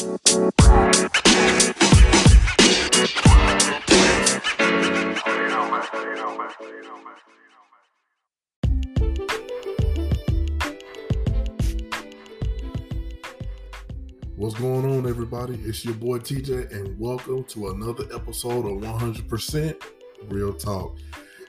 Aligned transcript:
What's 0.00 0.14
going 14.54 14.86
on, 14.86 15.06
everybody? 15.06 15.60
It's 15.64 15.84
your 15.84 15.92
boy 15.92 16.20
TJ, 16.20 16.72
and 16.72 16.98
welcome 16.98 17.44
to 17.44 17.68
another 17.68 18.04
episode 18.14 18.64
of 18.64 18.80
100% 18.80 19.82
Real 20.30 20.54
Talk. 20.54 20.96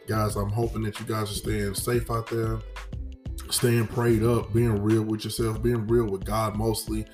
Guys, 0.07 0.36
I'm 0.36 0.49
hoping 0.49 0.81
that 0.81 0.99
you 0.99 1.05
guys 1.05 1.31
are 1.31 1.36
staying 1.36 1.73
safe 1.75 2.11
out 2.11 2.27
there, 2.27 2.59
staying 3.49 3.88
prayed 3.88 4.23
up, 4.23 4.52
being 4.52 4.83
real 4.83 5.04
with 5.04 5.23
yourself, 5.23 5.63
being 5.63 5.88
real 5.88 6.07
with 6.07 6.25
God 6.25 6.57
mostly, 6.57 7.05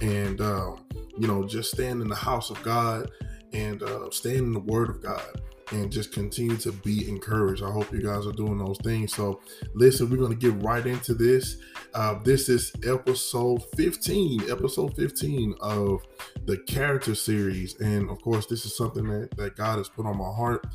and, 0.00 0.40
uh, 0.40 0.72
you 1.18 1.26
know, 1.26 1.46
just 1.46 1.72
staying 1.72 2.00
in 2.00 2.08
the 2.08 2.14
house 2.14 2.50
of 2.50 2.62
God 2.62 3.10
and 3.52 3.82
uh, 3.82 4.10
staying 4.10 4.44
in 4.44 4.52
the 4.52 4.60
Word 4.60 4.88
of 4.88 5.02
God 5.02 5.40
and 5.70 5.90
just 5.90 6.12
continue 6.12 6.56
to 6.58 6.72
be 6.72 7.08
encouraged. 7.08 7.62
I 7.62 7.70
hope 7.70 7.92
you 7.92 8.02
guys 8.02 8.26
are 8.26 8.32
doing 8.32 8.58
those 8.58 8.78
things. 8.78 9.14
So, 9.14 9.40
listen, 9.74 10.10
we're 10.10 10.16
going 10.16 10.36
to 10.36 10.50
get 10.50 10.62
right 10.62 10.86
into 10.86 11.14
this. 11.14 11.56
Uh, 11.94 12.18
this 12.24 12.48
is 12.48 12.72
episode 12.86 13.62
15, 13.76 14.50
episode 14.50 14.94
15 14.96 15.54
of 15.60 16.02
the 16.44 16.58
character 16.58 17.14
series. 17.14 17.78
And 17.80 18.10
of 18.10 18.20
course, 18.22 18.46
this 18.46 18.64
is 18.64 18.76
something 18.76 19.04
that, 19.04 19.36
that 19.36 19.56
God 19.56 19.78
has 19.78 19.88
put 19.88 20.06
on 20.06 20.18
my 20.18 20.32
heart, 20.32 20.66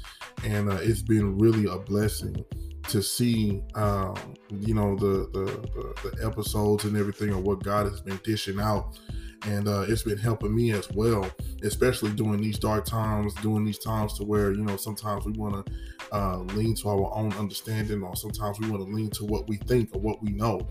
and 0.43 0.71
uh, 0.71 0.79
it's 0.81 1.01
been 1.01 1.37
really 1.37 1.65
a 1.65 1.77
blessing 1.77 2.45
to 2.87 3.01
see 3.01 3.63
um, 3.73 4.15
you 4.59 4.73
know 4.73 4.95
the, 4.95 5.27
the, 5.33 5.45
the 5.73 6.09
the 6.09 6.25
episodes 6.25 6.85
and 6.85 6.95
everything 6.95 7.31
of 7.31 7.41
what 7.41 7.63
God 7.63 7.87
has 7.87 7.99
been 7.99 8.19
dishing 8.23 8.59
out 8.59 8.99
and 9.45 9.67
uh, 9.67 9.85
it's 9.87 10.03
been 10.03 10.17
helping 10.17 10.55
me 10.55 10.71
as 10.71 10.89
well, 10.91 11.29
especially 11.63 12.11
during 12.11 12.41
these 12.41 12.57
dark 12.57 12.85
times, 12.85 13.33
during 13.35 13.65
these 13.65 13.77
times 13.77 14.13
to 14.17 14.23
where 14.23 14.51
you 14.51 14.63
know 14.63 14.77
sometimes 14.77 15.25
we 15.25 15.33
want 15.33 15.65
to 15.65 15.73
uh, 16.11 16.37
lean 16.37 16.75
to 16.75 16.89
our 16.89 17.13
own 17.15 17.33
understanding, 17.33 18.03
or 18.03 18.15
sometimes 18.15 18.59
we 18.59 18.69
want 18.69 18.85
to 18.85 18.93
lean 18.93 19.09
to 19.11 19.25
what 19.25 19.47
we 19.47 19.57
think 19.57 19.89
or 19.93 19.99
what 19.99 20.21
we 20.23 20.31
know, 20.31 20.67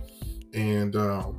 and 0.53 0.97
um, 0.97 1.39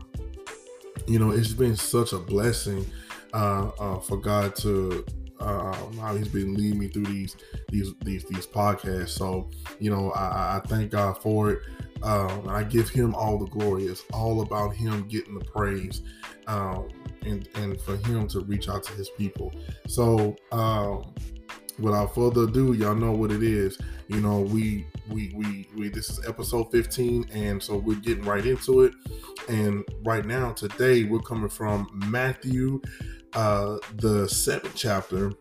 you 1.07 1.19
know 1.19 1.31
it's 1.31 1.53
been 1.53 1.75
such 1.75 2.13
a 2.13 2.19
blessing 2.19 2.85
uh, 3.33 3.69
uh 3.79 3.99
for 3.99 4.17
God 4.17 4.55
to 4.55 5.05
um, 5.39 5.97
how 5.97 6.15
he's 6.15 6.29
been 6.29 6.53
leading 6.55 6.79
me 6.79 6.87
through 6.87 7.05
these 7.05 7.35
these 7.69 7.93
these 8.03 8.23
these 8.25 8.47
podcasts. 8.47 9.09
So 9.09 9.49
you 9.79 9.89
know, 9.89 10.11
I, 10.11 10.57
I 10.57 10.61
thank 10.67 10.91
God 10.91 11.21
for 11.21 11.51
it. 11.51 11.59
Um, 12.03 12.47
I 12.47 12.63
give 12.63 12.89
him 12.89 13.15
all 13.15 13.37
the 13.37 13.47
glory. 13.47 13.85
It's 13.85 14.03
all 14.13 14.41
about 14.41 14.75
him 14.75 15.07
getting 15.07 15.37
the 15.37 15.45
praise, 15.45 16.01
um, 16.47 16.89
and 17.25 17.47
and 17.55 17.79
for 17.81 17.97
him 17.97 18.27
to 18.29 18.41
reach 18.41 18.69
out 18.69 18.83
to 18.83 18.93
his 18.93 19.09
people. 19.09 19.53
So 19.87 20.35
um, 20.51 21.13
without 21.79 22.13
further 22.15 22.43
ado, 22.43 22.73
y'all 22.73 22.95
know 22.95 23.11
what 23.11 23.31
it 23.31 23.43
is. 23.43 23.77
You 24.07 24.21
know, 24.21 24.41
we 24.41 24.85
we 25.09 25.33
we 25.35 25.67
we 25.75 25.89
this 25.89 26.09
is 26.09 26.25
episode 26.27 26.71
15, 26.71 27.29
and 27.33 27.61
so 27.61 27.77
we're 27.77 27.99
getting 27.99 28.23
right 28.23 28.45
into 28.45 28.81
it. 28.83 28.93
And 29.47 29.83
right 30.03 30.25
now, 30.25 30.51
today, 30.51 31.03
we're 31.03 31.19
coming 31.19 31.49
from 31.49 31.89
Matthew 32.09 32.81
uh, 33.35 33.77
the 33.95 34.27
seventh 34.27 34.75
chapter. 34.75 35.31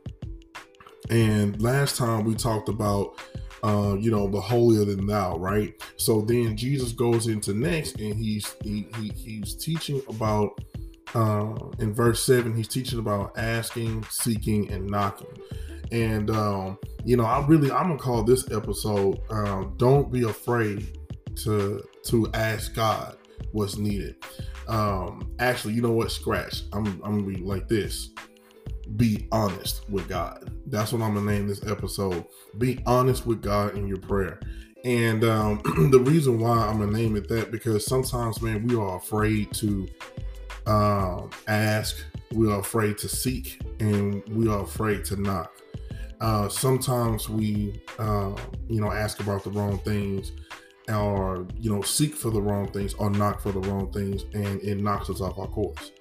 And 1.10 1.60
last 1.62 1.96
time 1.96 2.24
we 2.24 2.34
talked 2.34 2.68
about, 2.68 3.18
uh, 3.62 3.96
you 3.98 4.10
know, 4.10 4.28
the 4.28 4.40
holier 4.40 4.84
than 4.84 5.06
thou, 5.06 5.36
right? 5.38 5.74
So 5.96 6.20
then 6.20 6.56
Jesus 6.56 6.92
goes 6.92 7.28
into 7.28 7.54
next, 7.54 8.00
and 8.00 8.14
he's 8.14 8.54
he, 8.62 8.86
he 8.98 9.08
he's 9.10 9.54
teaching 9.54 10.02
about 10.08 10.60
uh, 11.14 11.54
in 11.78 11.94
verse 11.94 12.22
seven. 12.22 12.54
He's 12.54 12.68
teaching 12.68 12.98
about 12.98 13.36
asking, 13.38 14.04
seeking, 14.10 14.70
and 14.70 14.86
knocking. 14.86 15.36
And 15.92 16.30
um, 16.30 16.78
you 17.04 17.16
know, 17.16 17.24
I 17.24 17.44
really 17.46 17.70
I'm 17.70 17.88
gonna 17.88 17.98
call 17.98 18.22
this 18.24 18.50
episode 18.50 19.20
um, 19.30 19.74
"Don't 19.76 20.10
Be 20.12 20.24
Afraid 20.24 20.98
to 21.36 21.82
to 22.04 22.30
Ask 22.34 22.74
God 22.74 23.16
What's 23.52 23.76
Needed." 23.76 24.16
Um, 24.66 25.34
actually, 25.38 25.74
you 25.74 25.82
know 25.82 25.92
what? 25.92 26.10
Scratch. 26.10 26.62
I'm 26.72 26.86
I'm 27.04 27.20
gonna 27.20 27.22
be 27.22 27.36
like 27.36 27.68
this. 27.68 28.10
Be 28.96 29.28
honest 29.32 29.88
with 29.88 30.08
God. 30.08 30.50
That's 30.66 30.92
what 30.92 31.02
I'm 31.02 31.14
gonna 31.14 31.30
name 31.30 31.46
this 31.46 31.64
episode. 31.66 32.24
Be 32.58 32.80
honest 32.86 33.26
with 33.26 33.40
God 33.42 33.76
in 33.76 33.86
your 33.86 33.98
prayer. 33.98 34.40
And 34.84 35.24
um, 35.24 35.62
the 35.90 36.00
reason 36.00 36.38
why 36.38 36.58
I'm 36.58 36.78
gonna 36.78 36.92
name 36.92 37.16
it 37.16 37.28
that 37.28 37.50
because 37.50 37.86
sometimes, 37.86 38.42
man, 38.42 38.66
we 38.66 38.76
are 38.76 38.96
afraid 38.96 39.52
to 39.54 39.88
um, 40.66 41.30
ask, 41.46 42.04
we 42.32 42.50
are 42.50 42.60
afraid 42.60 42.98
to 42.98 43.08
seek, 43.08 43.60
and 43.80 44.22
we 44.28 44.48
are 44.48 44.62
afraid 44.62 45.04
to 45.06 45.16
knock. 45.20 45.52
Uh, 46.20 46.48
sometimes 46.48 47.28
we, 47.28 47.82
uh, 47.98 48.34
you 48.68 48.80
know, 48.80 48.90
ask 48.90 49.20
about 49.20 49.44
the 49.44 49.50
wrong 49.50 49.78
things 49.78 50.32
or 50.88 51.46
you 51.58 51.74
know 51.74 51.80
seek 51.80 52.14
for 52.14 52.30
the 52.30 52.40
wrong 52.40 52.68
things 52.68 52.92
or 52.94 53.08
knock 53.10 53.40
for 53.40 53.52
the 53.52 53.60
wrong 53.60 53.90
things 53.90 54.24
and 54.34 54.60
it 54.60 54.78
knocks 54.78 55.08
us 55.08 55.20
off 55.20 55.38
our 55.38 55.46
course. 55.46 55.92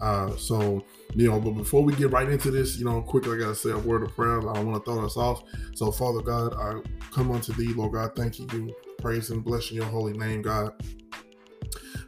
Uh, 0.00 0.36
so 0.36 0.84
you 1.14 1.30
know 1.30 1.40
but 1.40 1.52
before 1.52 1.82
we 1.82 1.94
get 1.94 2.10
right 2.10 2.28
into 2.28 2.50
this 2.50 2.76
you 2.76 2.84
know 2.84 3.00
quickly 3.00 3.34
i 3.34 3.38
gotta 3.38 3.54
say 3.54 3.70
a 3.70 3.78
word 3.78 4.02
of 4.02 4.14
prayer. 4.14 4.38
I 4.38 4.54
don't 4.54 4.70
want 4.70 4.84
to 4.84 4.90
throw 4.90 5.04
us 5.04 5.16
off. 5.16 5.42
So 5.74 5.90
father 5.90 6.20
god 6.20 6.54
i 6.54 6.74
come 7.10 7.30
unto 7.32 7.54
thee 7.54 7.72
lord 7.72 7.92
god 7.92 8.14
thank 8.14 8.38
you 8.38 8.74
praise 8.98 9.30
and 9.30 9.42
blessing 9.42 9.76
your 9.76 9.86
holy 9.86 10.12
name 10.12 10.42
god. 10.42 10.72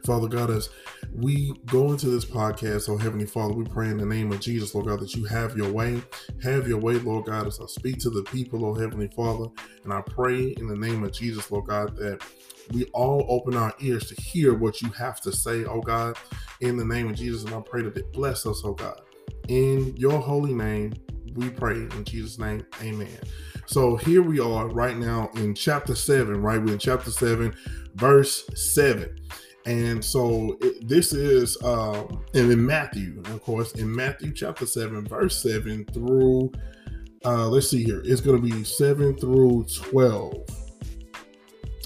Father 0.05 0.27
God, 0.27 0.49
as 0.49 0.69
we 1.13 1.53
go 1.65 1.91
into 1.91 2.07
this 2.07 2.25
podcast, 2.25 2.89
oh 2.89 2.97
Heavenly 2.97 3.25
Father, 3.25 3.53
we 3.53 3.65
pray 3.65 3.89
in 3.89 3.97
the 3.97 4.05
name 4.05 4.31
of 4.31 4.39
Jesus, 4.39 4.73
Lord 4.73 4.87
God, 4.87 4.99
that 4.99 5.15
you 5.15 5.25
have 5.25 5.57
your 5.57 5.71
way. 5.71 6.01
Have 6.43 6.67
your 6.67 6.77
way, 6.77 6.95
Lord 6.95 7.25
God, 7.25 7.47
as 7.47 7.59
I 7.59 7.65
speak 7.65 7.99
to 7.99 8.09
the 8.09 8.23
people, 8.23 8.65
oh 8.65 8.73
Heavenly 8.73 9.09
Father. 9.15 9.45
And 9.83 9.93
I 9.93 10.01
pray 10.01 10.55
in 10.57 10.67
the 10.67 10.77
name 10.77 11.03
of 11.03 11.11
Jesus, 11.11 11.49
Lord 11.51 11.67
God, 11.67 11.95
that 11.97 12.21
we 12.71 12.85
all 12.93 13.25
open 13.27 13.55
our 13.55 13.73
ears 13.79 14.07
to 14.09 14.21
hear 14.21 14.53
what 14.53 14.81
you 14.81 14.89
have 14.91 15.19
to 15.21 15.31
say, 15.31 15.65
oh 15.65 15.81
God, 15.81 16.17
in 16.61 16.77
the 16.77 16.85
name 16.85 17.09
of 17.09 17.15
Jesus. 17.15 17.43
And 17.43 17.53
I 17.53 17.61
pray 17.61 17.81
that 17.83 17.97
it 17.97 18.13
bless 18.13 18.45
us, 18.45 18.61
oh 18.63 18.73
God. 18.73 19.01
In 19.47 19.95
your 19.97 20.19
holy 20.19 20.53
name, 20.53 20.93
we 21.33 21.49
pray 21.49 21.75
in 21.75 22.03
Jesus' 22.03 22.37
name, 22.37 22.65
amen. 22.81 23.17
So 23.65 23.95
here 23.95 24.21
we 24.21 24.39
are 24.39 24.67
right 24.67 24.97
now 24.97 25.29
in 25.35 25.53
chapter 25.55 25.95
7, 25.95 26.41
right? 26.41 26.61
We're 26.61 26.73
in 26.73 26.79
chapter 26.79 27.11
7, 27.11 27.55
verse 27.95 28.47
7. 28.55 29.15
And 29.65 30.03
so 30.03 30.57
it, 30.61 30.87
this 30.87 31.13
is, 31.13 31.61
um, 31.63 32.23
and 32.33 32.51
in 32.51 32.65
Matthew, 32.65 33.21
of 33.25 33.41
course, 33.43 33.73
in 33.73 33.93
Matthew 33.93 34.33
chapter 34.33 34.65
7, 34.65 35.05
verse 35.05 35.41
7 35.41 35.85
through, 35.85 36.51
uh, 37.25 37.47
let's 37.47 37.69
see 37.69 37.83
here, 37.83 38.01
it's 38.05 38.21
going 38.21 38.41
to 38.41 38.55
be 38.55 38.63
7 38.63 39.17
through 39.17 39.65
12. 39.65 40.33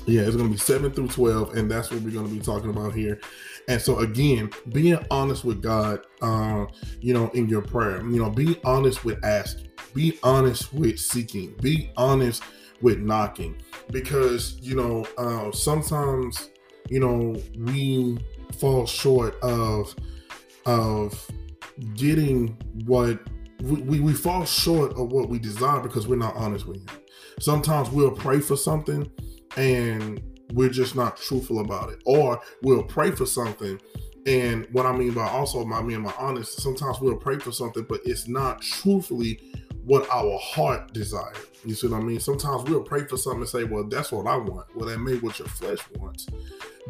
Yeah, 0.06 0.22
it's 0.22 0.36
going 0.36 0.50
to 0.50 0.54
be 0.54 0.60
7 0.60 0.92
through 0.92 1.08
12, 1.08 1.56
and 1.56 1.72
that's 1.72 1.90
what 1.90 2.02
we're 2.02 2.12
going 2.12 2.28
to 2.28 2.34
be 2.34 2.42
talking 2.42 2.70
about 2.70 2.94
here. 2.94 3.20
And 3.68 3.82
so, 3.82 4.00
again, 4.00 4.52
being 4.74 4.98
honest 5.10 5.46
with 5.46 5.62
God, 5.62 6.06
uh, 6.22 6.66
you 7.00 7.14
know, 7.14 7.30
in 7.30 7.48
your 7.48 7.62
prayer, 7.62 8.02
you 8.02 8.22
know, 8.22 8.30
be 8.30 8.60
honest 8.66 9.06
with 9.06 9.24
asking, 9.24 9.72
be 9.94 10.20
honest 10.22 10.74
with 10.74 11.00
seeking, 11.00 11.56
be 11.62 11.90
honest 11.96 12.44
with 12.82 13.00
knocking, 13.00 13.56
because, 13.92 14.58
you 14.60 14.76
know, 14.76 15.08
uh, 15.18 15.52
sometimes 15.52 16.50
you 16.90 17.00
know, 17.00 17.42
we 17.58 18.18
fall 18.60 18.86
short 18.86 19.36
of 19.42 19.96
of 20.66 21.30
getting 21.96 22.50
what 22.86 23.20
we, 23.62 23.82
we, 23.82 24.00
we 24.00 24.14
fall 24.14 24.46
short 24.46 24.92
of 24.94 25.12
what 25.12 25.30
we 25.30 25.40
desire 25.40 25.80
because 25.80 26.08
we're 26.08 26.16
not 26.16 26.36
honest 26.36 26.68
with 26.68 26.78
him. 26.78 26.98
Sometimes 27.40 27.90
we'll 27.90 28.12
pray 28.12 28.40
for 28.40 28.56
something 28.56 29.10
and 29.58 30.22
we're 30.54 30.70
just 30.70 30.96
not 30.96 31.18
truthful 31.18 31.60
about 31.60 31.90
it. 31.90 32.02
Or 32.06 32.40
we'll 32.62 32.84
pray 32.84 33.12
for 33.12 33.26
something 33.26 33.80
and 34.26 34.68
what 34.72 34.86
I 34.86 34.94
mean 34.94 35.14
by 35.14 35.28
also 35.28 35.66
by 35.66 35.82
me 35.82 35.94
mean 35.94 36.02
my 36.02 36.14
honest, 36.18 36.62
sometimes 36.62 37.00
we'll 37.00 37.18
pray 37.18 37.40
for 37.40 37.52
something, 37.52 37.86
but 37.90 38.02
it's 38.06 38.28
not 38.28 38.62
truthfully 38.62 39.40
what 39.84 40.07
our 40.10 40.38
heart 40.40 40.94
desires. 40.94 41.38
You 41.65 41.75
see 41.75 41.88
what 41.88 42.01
I 42.01 42.04
mean? 42.04 42.19
Sometimes 42.19 42.69
we'll 42.69 42.83
pray 42.83 43.06
for 43.06 43.18
something 43.18 43.42
and 43.42 43.50
say, 43.50 43.63
Well, 43.63 43.86
that's 43.86 44.12
what 44.12 44.27
I 44.27 44.38
want. 44.38 44.75
Well, 44.75 44.89
that 44.89 45.00
may 45.00 45.15
what 45.18 45.39
your 45.39 45.48
flesh 45.48 45.80
wants. 45.98 46.27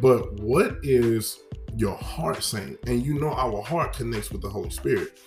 But 0.01 0.39
what 0.39 0.77
is 0.83 1.39
your 1.75 1.95
heart 1.95 2.43
saying? 2.43 2.77
And 2.87 3.05
you 3.05 3.19
know, 3.19 3.31
our 3.31 3.61
heart 3.61 3.93
connects 3.93 4.31
with 4.31 4.41
the 4.41 4.49
Holy 4.49 4.69
Spirit. 4.69 5.19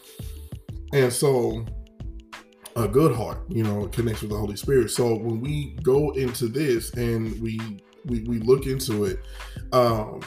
And 0.93 1.13
so, 1.13 1.65
a 2.77 2.87
good 2.87 3.15
heart, 3.15 3.39
you 3.49 3.63
know, 3.63 3.87
connects 3.89 4.23
with 4.23 4.31
the 4.31 4.39
Holy 4.39 4.57
Spirit. 4.57 4.91
So 4.91 5.17
when 5.17 5.41
we 5.41 5.77
go 5.83 6.11
into 6.13 6.49
this 6.49 6.93
and 6.95 7.41
we 7.41 7.59
we, 8.05 8.21
we 8.21 8.39
look 8.39 8.67
into 8.67 9.05
it, 9.05 9.19
um, 9.73 10.21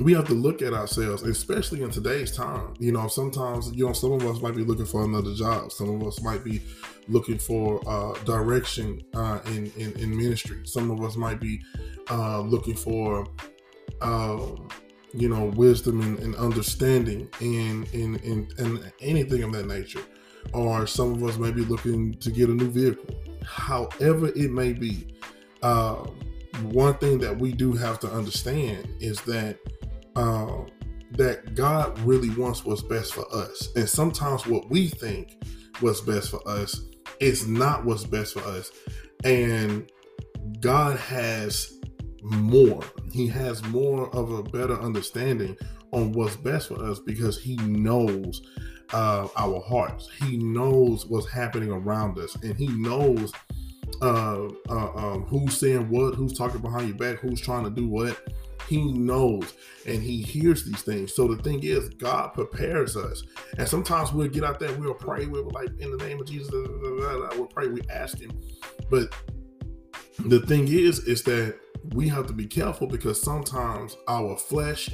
we 0.00 0.12
have 0.12 0.26
to 0.26 0.34
look 0.34 0.62
at 0.62 0.72
ourselves, 0.72 1.22
especially 1.22 1.82
in 1.82 1.90
today's 1.90 2.34
time. 2.34 2.74
You 2.78 2.92
know, 2.92 3.08
sometimes, 3.08 3.72
you 3.72 3.86
know, 3.86 3.92
some 3.92 4.12
of 4.12 4.24
us 4.24 4.40
might 4.40 4.54
be 4.54 4.64
looking 4.64 4.86
for 4.86 5.04
another 5.04 5.34
job. 5.34 5.72
Some 5.72 5.90
of 5.90 6.06
us 6.06 6.22
might 6.22 6.44
be 6.44 6.62
looking 7.08 7.38
for 7.38 7.80
uh, 7.88 8.12
direction 8.24 9.02
uh, 9.14 9.40
in, 9.46 9.72
in, 9.76 9.92
in 9.98 10.16
ministry. 10.16 10.60
Some 10.64 10.90
of 10.90 11.02
us 11.02 11.16
might 11.16 11.40
be 11.40 11.60
uh, 12.10 12.40
looking 12.40 12.74
for, 12.74 13.26
um, 14.00 14.68
you 15.14 15.28
know, 15.28 15.46
wisdom 15.56 16.00
and, 16.00 16.18
and 16.20 16.36
understanding 16.36 17.28
and, 17.40 17.92
and, 17.92 18.22
and, 18.24 18.92
anything 19.00 19.42
of 19.42 19.52
that 19.52 19.66
nature. 19.66 20.02
Or 20.52 20.86
some 20.86 21.12
of 21.14 21.24
us 21.24 21.38
may 21.38 21.50
be 21.50 21.64
looking 21.64 22.14
to 22.18 22.30
get 22.30 22.48
a 22.48 22.54
new 22.54 22.70
vehicle. 22.70 23.14
However, 23.44 24.28
it 24.28 24.52
may 24.52 24.72
be, 24.72 25.16
uh, 25.62 26.06
one 26.62 26.94
thing 26.98 27.18
that 27.18 27.36
we 27.36 27.52
do 27.52 27.72
have 27.72 27.98
to 28.00 28.10
understand 28.10 28.88
is 29.00 29.20
that 29.22 29.58
uh, 30.18 30.64
that 31.12 31.54
God 31.54 31.96
really 32.00 32.30
wants 32.30 32.64
what's 32.64 32.82
best 32.82 33.14
for 33.14 33.24
us. 33.32 33.68
And 33.76 33.88
sometimes 33.88 34.46
what 34.46 34.68
we 34.68 34.88
think 34.88 35.40
what's 35.78 36.00
best 36.00 36.30
for 36.30 36.46
us 36.46 36.80
is 37.20 37.46
not 37.46 37.84
what's 37.84 38.04
best 38.04 38.34
for 38.34 38.40
us. 38.40 38.72
And 39.22 39.88
God 40.60 40.98
has 40.98 41.78
more. 42.22 42.82
He 43.12 43.28
has 43.28 43.62
more 43.66 44.14
of 44.14 44.32
a 44.32 44.42
better 44.42 44.78
understanding 44.80 45.56
on 45.92 46.12
what's 46.12 46.36
best 46.36 46.68
for 46.68 46.84
us 46.84 46.98
because 46.98 47.40
He 47.40 47.54
knows 47.56 48.42
uh, 48.92 49.28
our 49.36 49.60
hearts. 49.60 50.10
He 50.24 50.36
knows 50.36 51.06
what's 51.06 51.30
happening 51.30 51.70
around 51.70 52.18
us, 52.18 52.34
and 52.42 52.56
He 52.56 52.66
knows 52.66 53.32
uh, 54.02 54.48
uh, 54.68 54.92
um, 54.94 55.26
who's 55.26 55.56
saying 55.58 55.88
what, 55.88 56.16
who's 56.16 56.36
talking 56.36 56.60
behind 56.60 56.88
your 56.88 56.96
back, 56.96 57.20
who's 57.20 57.40
trying 57.40 57.64
to 57.64 57.70
do 57.70 57.88
what. 57.88 58.20
He 58.68 58.92
knows 58.92 59.54
and 59.86 60.02
he 60.02 60.22
hears 60.22 60.64
these 60.64 60.82
things. 60.82 61.14
So 61.14 61.26
the 61.26 61.42
thing 61.42 61.60
is, 61.62 61.88
God 61.90 62.34
prepares 62.34 62.96
us. 62.96 63.22
And 63.56 63.66
sometimes 63.66 64.12
we'll 64.12 64.28
get 64.28 64.44
out 64.44 64.60
there, 64.60 64.72
we'll 64.74 64.94
pray, 64.94 65.26
we'll 65.26 65.48
like, 65.50 65.70
in 65.78 65.96
the 65.96 66.04
name 66.04 66.20
of 66.20 66.26
Jesus, 66.26 66.50
we'll 66.52 67.46
pray, 67.46 67.68
we 67.68 67.80
ask 67.90 68.18
him. 68.18 68.30
But 68.90 69.14
the 70.18 70.40
thing 70.40 70.68
is, 70.68 71.00
is 71.00 71.22
that 71.24 71.58
we 71.94 72.08
have 72.08 72.26
to 72.26 72.32
be 72.32 72.46
careful 72.46 72.86
because 72.86 73.20
sometimes 73.20 73.96
our 74.08 74.36
flesh 74.36 74.90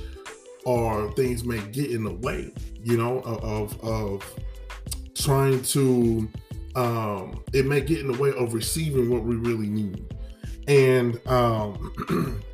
or 0.65 1.11
things 1.13 1.45
may 1.45 1.61
get 1.71 1.91
in 1.91 2.05
the 2.05 2.15
way, 2.15 2.53
you 2.83 2.97
know, 2.97 3.21
of 3.21 3.81
of 3.83 4.35
trying 5.15 5.63
to 5.63 6.29
um 6.75 7.43
it 7.53 7.67
may 7.67 7.81
get 7.81 8.01
in 8.01 8.11
the 8.11 8.19
way 8.19 8.33
of 8.33 8.55
receiving 8.55 9.11
what 9.11 9.25
we 9.25 9.37
really 9.37 9.69
need. 9.69 10.15
And 10.69 11.21
um 11.27 11.93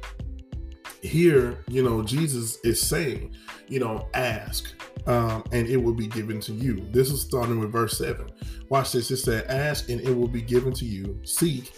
here, 1.02 1.64
you 1.69 1.82
know, 1.82 2.02
Jesus 2.02 2.58
is 2.64 2.81
saying, 2.81 3.35
you 3.69 3.81
know, 3.81 4.08
ask 4.14 4.73
um, 5.06 5.44
and 5.52 5.67
it 5.67 5.76
will 5.76 5.94
be 5.94 6.06
given 6.06 6.41
to 6.41 6.52
you. 6.52 6.87
This 6.91 7.11
is 7.11 7.23
starting 7.23 7.58
with 7.58 7.73
verse 7.73 7.97
7. 7.99 8.31
Watch 8.69 8.93
this. 8.93 9.11
It 9.11 9.19
said, 9.19 9.47
Ask 9.47 9.88
and 9.88 10.00
it 10.00 10.12
will 10.12 10.29
be 10.29 10.43
given 10.43 10.73
to 10.75 10.85
you. 10.85 11.19
Seek 11.25 11.73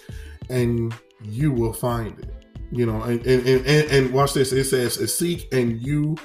and 0.51 0.95
you 1.23 1.53
will 1.53 1.73
find 1.73 2.19
it. 2.19 2.31
You 2.71 2.87
know, 2.87 3.03
and 3.03 3.25
and, 3.27 3.47
and, 3.47 3.67
and 3.67 4.13
watch 4.13 4.33
this. 4.33 4.53
It 4.53 4.65
says, 4.65 5.15
Seek 5.15 5.53
and 5.53 5.81
you 5.83 6.17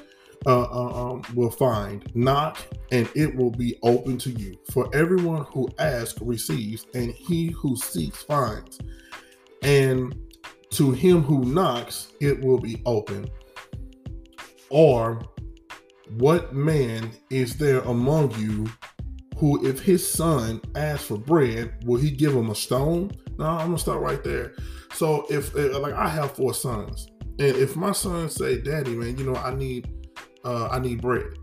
uh, 0.45 0.63
uh, 0.63 1.11
um, 1.11 1.23
will 1.35 1.51
find. 1.51 2.09
Knock 2.15 2.57
and 2.91 3.09
it 3.15 3.35
will 3.35 3.51
be 3.51 3.77
open 3.83 4.17
to 4.19 4.31
you. 4.31 4.57
For 4.71 4.89
everyone 4.95 5.45
who 5.45 5.69
asks 5.77 6.21
receives, 6.21 6.87
and 6.93 7.11
he 7.11 7.47
who 7.47 7.75
seeks 7.75 8.23
finds. 8.23 8.79
And 9.61 10.15
to 10.71 10.91
him 10.91 11.21
who 11.23 11.45
knocks, 11.45 12.13
it 12.19 12.39
will 12.41 12.59
be 12.59 12.81
open. 12.85 13.29
Or 14.69 15.21
what 16.17 16.53
man 16.53 17.11
is 17.29 17.57
there 17.57 17.79
among 17.81 18.31
you 18.39 18.67
who, 19.37 19.65
if 19.65 19.79
his 19.79 20.07
son 20.07 20.61
asks 20.75 21.05
for 21.05 21.17
bread, 21.17 21.83
will 21.85 21.99
he 21.99 22.11
give 22.11 22.33
him 22.33 22.49
a 22.49 22.55
stone? 22.55 23.11
No, 23.37 23.45
I'm 23.45 23.67
gonna 23.67 23.77
start 23.77 24.01
right 24.01 24.23
there. 24.23 24.53
So 24.93 25.25
if 25.29 25.53
like 25.55 25.93
I 25.93 26.07
have 26.07 26.31
four 26.31 26.53
sons, 26.53 27.07
and 27.39 27.55
if 27.55 27.75
my 27.75 27.91
son 27.91 28.29
say, 28.29 28.59
"Daddy, 28.59 28.95
man, 28.95 29.17
you 29.17 29.25
know 29.25 29.35
I 29.35 29.53
need, 29.53 29.89
uh, 30.43 30.69
I 30.71 30.79
need 30.79 31.01
bread," 31.01 31.37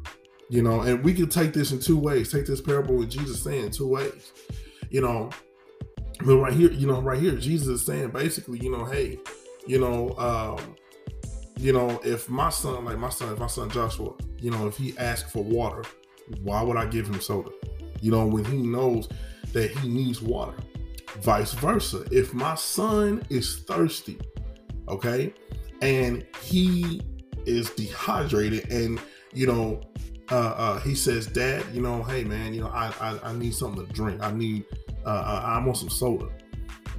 you 0.48 0.62
know, 0.62 0.80
and 0.80 1.04
we 1.04 1.14
can 1.14 1.28
take 1.28 1.52
this 1.52 1.70
in 1.70 1.78
two 1.78 1.96
ways. 1.96 2.32
Take 2.32 2.46
this 2.46 2.60
parable 2.60 2.96
with 2.96 3.10
Jesus 3.10 3.42
saying 3.42 3.70
two 3.70 3.86
ways, 3.86 4.32
you 4.90 5.00
know. 5.00 5.30
But 6.24 6.36
right 6.36 6.52
here, 6.52 6.70
you 6.72 6.86
know, 6.86 7.00
right 7.00 7.20
here, 7.20 7.32
Jesus 7.32 7.68
is 7.68 7.86
saying 7.86 8.10
basically, 8.10 8.58
you 8.58 8.70
know, 8.70 8.84
hey, 8.84 9.18
you 9.66 9.78
know, 9.78 10.14
um, 10.16 10.76
you 11.56 11.72
know, 11.72 12.00
if 12.04 12.28
my 12.28 12.48
son, 12.48 12.84
like 12.84 12.98
my 12.98 13.10
son, 13.10 13.32
if 13.32 13.38
my 13.38 13.46
son 13.46 13.70
Joshua, 13.70 14.12
you 14.38 14.50
know, 14.50 14.66
if 14.66 14.76
he 14.76 14.96
asks 14.98 15.30
for 15.30 15.44
water, 15.44 15.84
why 16.42 16.62
would 16.62 16.76
I 16.76 16.86
give 16.86 17.06
him 17.06 17.20
soda? 17.20 17.50
You 18.00 18.10
know, 18.10 18.26
when 18.26 18.44
he 18.44 18.58
knows 18.58 19.08
that 19.52 19.70
he 19.70 19.88
needs 19.88 20.20
water. 20.20 20.54
Vice 21.20 21.52
versa. 21.54 22.04
If 22.10 22.34
my 22.34 22.54
son 22.56 23.22
is 23.30 23.60
thirsty, 23.60 24.18
okay, 24.88 25.32
and 25.80 26.26
he 26.42 27.00
is 27.46 27.70
dehydrated 27.70 28.70
and 28.70 28.98
you 29.32 29.46
know 29.46 29.80
uh, 30.30 30.54
uh, 30.56 30.80
he 30.80 30.94
says, 30.94 31.26
Dad, 31.26 31.64
you 31.72 31.82
know, 31.82 32.02
hey 32.02 32.24
man, 32.24 32.54
you 32.54 32.62
know, 32.62 32.68
I 32.68 32.92
I, 33.00 33.30
I 33.30 33.32
need 33.34 33.54
something 33.54 33.86
to 33.86 33.92
drink. 33.92 34.22
I 34.22 34.32
need 34.32 34.64
uh, 35.04 35.42
I 35.44 35.64
want 35.64 35.76
some 35.76 35.90
soda. 35.90 36.28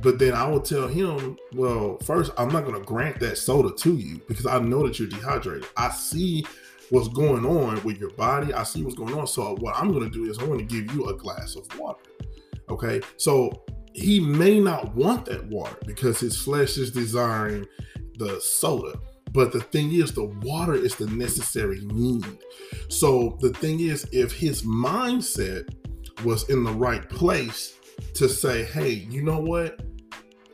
But 0.02 0.20
then 0.20 0.34
I 0.34 0.48
will 0.48 0.62
tell 0.62 0.88
him, 0.88 1.38
well, 1.54 1.98
first, 2.04 2.32
I'm 2.38 2.50
not 2.50 2.66
going 2.66 2.80
to 2.80 2.86
grant 2.86 3.20
that 3.22 3.38
soda 3.38 3.74
to 3.76 3.96
you 3.96 4.22
because 4.28 4.46
I 4.46 4.60
know 4.60 4.86
that 4.86 5.00
you're 5.00 5.08
dehydrated. 5.08 5.68
I 5.78 5.90
see 5.90 6.46
what's 6.90 7.08
going 7.08 7.46
on 7.46 7.82
with 7.84 7.98
your 8.00 8.12
body. 8.12 8.54
I 8.54 8.64
see 8.64 8.84
what's 8.84 8.96
going 8.96 9.14
on. 9.16 9.26
So 9.28 9.56
what 9.56 9.76
I'm 9.76 9.92
going 9.92 10.04
to 10.04 10.10
do 10.10 10.30
is 10.30 10.38
I'm 10.38 10.48
going 10.48 10.60
to 10.60 10.66
give 10.66 10.94
you 10.94 11.06
a 11.10 11.16
glass 11.16 11.56
of 11.56 11.68
water. 11.80 12.04
Okay. 12.70 13.02
So 13.18 13.64
he 13.94 14.20
may 14.20 14.60
not 14.60 14.94
want 14.94 15.26
that 15.26 15.46
water 15.48 15.78
because 15.88 16.20
his 16.20 16.38
flesh 16.38 16.78
is 16.78 16.92
desiring 16.92 17.66
the 18.18 18.40
soda. 18.42 19.00
But 19.32 19.52
the 19.52 19.62
thing 19.62 19.94
is, 19.94 20.14
the 20.14 20.26
water 20.44 20.76
is 20.76 20.96
the 20.96 21.08
necessary 21.08 21.82
need. 21.82 22.26
So 22.90 23.38
the 23.42 23.50
thing 23.50 23.82
is, 23.82 24.08
if 24.12 24.32
his 24.32 24.64
mindset 24.64 25.74
was 26.24 26.50
in 26.50 26.64
the 26.64 26.72
right 26.72 27.08
place, 27.10 27.75
to 28.16 28.30
say, 28.30 28.64
hey, 28.64 28.90
you 28.90 29.22
know 29.22 29.40
what? 29.40 29.80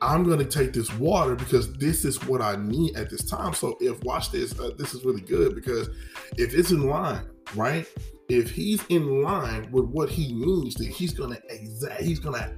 I'm 0.01 0.23
going 0.23 0.39
to 0.39 0.45
take 0.45 0.73
this 0.73 0.91
water 0.97 1.35
because 1.35 1.73
this 1.73 2.05
is 2.05 2.23
what 2.25 2.41
I 2.41 2.55
need 2.55 2.95
at 2.95 3.09
this 3.09 3.23
time. 3.23 3.53
So 3.53 3.77
if 3.79 4.03
watch 4.03 4.31
this, 4.31 4.59
uh, 4.59 4.71
this 4.77 4.95
is 4.95 5.05
really 5.05 5.21
good 5.21 5.53
because 5.53 5.89
if 6.37 6.55
it's 6.55 6.71
in 6.71 6.87
line, 6.87 7.23
right? 7.55 7.85
If 8.27 8.49
he's 8.49 8.83
in 8.87 9.21
line 9.21 9.71
with 9.71 9.85
what 9.85 10.09
he 10.09 10.33
needs, 10.33 10.75
then 10.75 10.89
he's 10.89 11.13
going 11.13 11.35
to 11.35 11.41
exact. 11.49 12.01
He's 12.01 12.19
going 12.19 12.41
to 12.41 12.51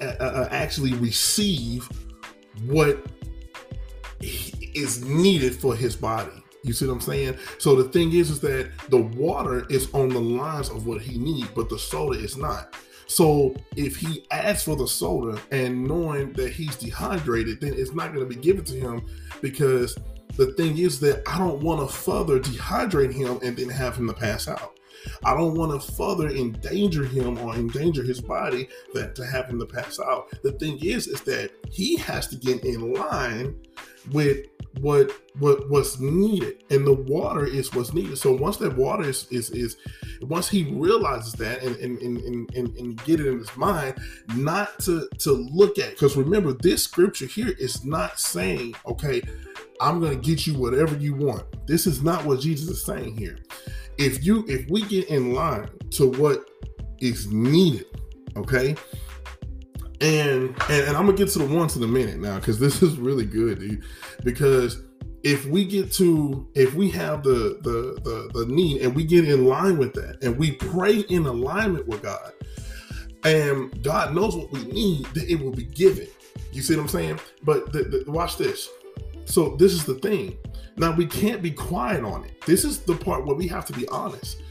uh, 0.00 0.16
uh, 0.20 0.24
uh, 0.24 0.48
actually 0.50 0.94
receive 0.94 1.88
what 2.66 3.04
is 4.20 5.04
needed 5.04 5.56
for 5.56 5.74
his 5.74 5.94
body. 5.96 6.42
You 6.62 6.72
see 6.72 6.86
what 6.86 6.94
I'm 6.94 7.00
saying? 7.00 7.36
So 7.58 7.74
the 7.74 7.88
thing 7.88 8.12
is, 8.12 8.30
is 8.30 8.40
that 8.40 8.70
the 8.88 8.98
water 8.98 9.66
is 9.68 9.92
on 9.92 10.08
the 10.08 10.20
lines 10.20 10.70
of 10.70 10.86
what 10.86 11.02
he 11.02 11.18
needs, 11.18 11.48
but 11.54 11.68
the 11.68 11.78
soda 11.78 12.18
is 12.18 12.36
not. 12.36 12.74
So 13.08 13.56
if 13.74 13.96
he 13.96 14.24
asks 14.30 14.64
for 14.64 14.76
the 14.76 14.86
soda 14.86 15.40
and 15.50 15.84
knowing 15.84 16.32
that 16.34 16.52
he's 16.52 16.76
dehydrated, 16.76 17.60
then 17.60 17.74
it's 17.74 17.94
not 17.94 18.14
going 18.14 18.28
to 18.28 18.34
be 18.34 18.40
given 18.40 18.64
to 18.66 18.74
him 18.78 19.06
because 19.40 19.96
the 20.36 20.52
thing 20.52 20.78
is 20.78 21.00
that 21.00 21.22
I 21.26 21.38
don't 21.38 21.62
want 21.62 21.80
to 21.80 21.94
further 21.94 22.38
dehydrate 22.38 23.12
him 23.12 23.40
and 23.42 23.56
then 23.56 23.70
have 23.70 23.96
him 23.96 24.06
to 24.08 24.12
pass 24.12 24.46
out. 24.46 24.77
I 25.24 25.34
don't 25.34 25.54
want 25.54 25.80
to 25.80 25.92
further 25.92 26.28
endanger 26.28 27.04
him 27.04 27.38
or 27.38 27.54
endanger 27.54 28.02
his 28.02 28.20
body 28.20 28.68
that 28.94 29.14
to 29.16 29.26
have 29.26 29.46
him 29.46 29.58
to 29.60 29.66
pass 29.66 29.98
out. 30.00 30.30
The 30.42 30.52
thing 30.52 30.78
is, 30.82 31.06
is 31.06 31.20
that 31.22 31.50
he 31.70 31.96
has 31.96 32.26
to 32.28 32.36
get 32.36 32.64
in 32.64 32.92
line 32.94 33.56
with 34.12 34.46
what 34.80 35.10
what 35.38 35.68
what's 35.70 35.98
needed 35.98 36.62
and 36.70 36.86
the 36.86 36.92
water 36.92 37.46
is 37.46 37.72
what's 37.74 37.92
needed. 37.92 38.18
So 38.18 38.32
once 38.32 38.56
that 38.58 38.76
water 38.76 39.04
is 39.04 39.26
is 39.30 39.50
is 39.50 39.76
once 40.22 40.48
he 40.48 40.64
realizes 40.64 41.32
that 41.34 41.62
and 41.62 41.76
and 41.76 41.98
and, 42.00 42.54
and, 42.54 42.76
and 42.76 43.04
get 43.04 43.20
it 43.20 43.26
in 43.26 43.38
his 43.38 43.56
mind 43.56 43.98
not 44.34 44.78
to 44.80 45.08
to 45.18 45.32
look 45.32 45.78
at 45.78 45.90
because 45.90 46.16
remember 46.16 46.52
this 46.52 46.84
scripture 46.84 47.26
here 47.26 47.54
is 47.58 47.84
not 47.84 48.18
saying 48.20 48.74
okay 48.86 49.22
i'm 49.80 50.00
gonna 50.00 50.16
get 50.16 50.46
you 50.46 50.54
whatever 50.54 50.96
you 50.96 51.14
want. 51.14 51.44
This 51.66 51.86
is 51.86 52.02
not 52.02 52.24
what 52.24 52.40
jesus 52.40 52.68
is 52.68 52.84
saying 52.84 53.16
here 53.16 53.38
if 53.98 54.24
you 54.24 54.44
if 54.48 54.68
we 54.70 54.82
get 54.82 55.08
in 55.08 55.34
line 55.34 55.68
to 55.90 56.10
what 56.12 56.48
is 57.00 57.30
needed 57.32 57.86
okay 58.36 58.74
and, 60.00 60.54
and 60.68 60.86
and 60.86 60.96
I'm 60.96 61.06
gonna 61.06 61.16
get 61.16 61.28
to 61.30 61.38
the 61.40 61.54
ones 61.54 61.76
in 61.76 61.82
a 61.82 61.88
minute 61.88 62.18
now 62.18 62.36
because 62.36 62.58
this 62.58 62.82
is 62.82 62.96
really 62.96 63.26
good, 63.26 63.60
dude. 63.60 63.82
Because 64.24 64.82
if 65.24 65.46
we 65.46 65.64
get 65.64 65.92
to 65.94 66.48
if 66.54 66.74
we 66.74 66.90
have 66.90 67.22
the, 67.22 67.58
the 67.62 68.00
the 68.02 68.44
the 68.44 68.46
need 68.46 68.82
and 68.82 68.94
we 68.94 69.04
get 69.04 69.28
in 69.28 69.46
line 69.46 69.76
with 69.78 69.94
that 69.94 70.22
and 70.22 70.38
we 70.38 70.52
pray 70.52 71.00
in 71.00 71.26
alignment 71.26 71.86
with 71.88 72.02
God, 72.02 72.32
and 73.24 73.82
God 73.82 74.14
knows 74.14 74.36
what 74.36 74.50
we 74.52 74.64
need, 74.66 75.06
that 75.06 75.28
it 75.28 75.40
will 75.40 75.52
be 75.52 75.64
given. 75.64 76.06
You 76.52 76.62
see 76.62 76.76
what 76.76 76.82
I'm 76.82 76.88
saying? 76.88 77.20
But 77.42 77.72
the, 77.72 77.82
the, 77.82 78.10
watch 78.10 78.36
this. 78.36 78.68
So 79.28 79.56
this 79.56 79.72
is 79.72 79.84
the 79.84 79.94
thing. 79.94 80.36
Now 80.76 80.92
we 80.92 81.06
can't 81.06 81.42
be 81.42 81.50
quiet 81.50 82.04
on 82.04 82.24
it. 82.24 82.40
This 82.46 82.64
is 82.64 82.80
the 82.80 82.94
part 82.94 83.26
where 83.26 83.36
we 83.36 83.46
have 83.48 83.64
to 83.66 83.72
be 83.72 83.86
honest 83.88 84.42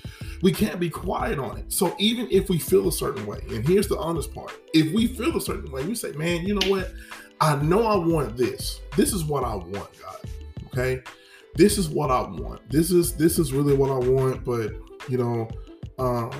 we 0.41 0.51
can't 0.51 0.79
be 0.79 0.89
quiet 0.89 1.39
on 1.39 1.57
it. 1.57 1.71
So 1.71 1.95
even 1.97 2.27
if 2.31 2.49
we 2.49 2.59
feel 2.59 2.87
a 2.87 2.91
certain 2.91 3.25
way, 3.25 3.39
and 3.49 3.67
here's 3.67 3.87
the 3.87 3.97
honest 3.97 4.33
part 4.33 4.53
if 4.73 4.93
we 4.93 5.07
feel 5.07 5.35
a 5.35 5.41
certain 5.41 5.71
way, 5.71 5.85
we 5.85 5.95
say, 5.95 6.11
man, 6.11 6.45
you 6.45 6.55
know 6.55 6.69
what? 6.69 6.91
I 7.39 7.55
know 7.57 7.85
I 7.85 7.95
want 7.95 8.37
this. 8.37 8.81
This 8.95 9.13
is 9.13 9.23
what 9.23 9.43
I 9.43 9.55
want, 9.55 9.73
God. 9.73 10.17
Okay. 10.67 11.01
this 11.55 11.77
is 11.77 11.89
what 11.89 12.11
I 12.11 12.21
want. 12.21 12.69
This 12.69 12.91
is 12.91 13.15
this 13.15 13.39
is 13.39 13.51
really 13.51 13.75
what 13.75 13.89
I 13.89 13.97
want, 13.97 14.43
but 14.43 14.73
you 15.07 15.17
know, 15.17 15.47
um, 15.97 16.31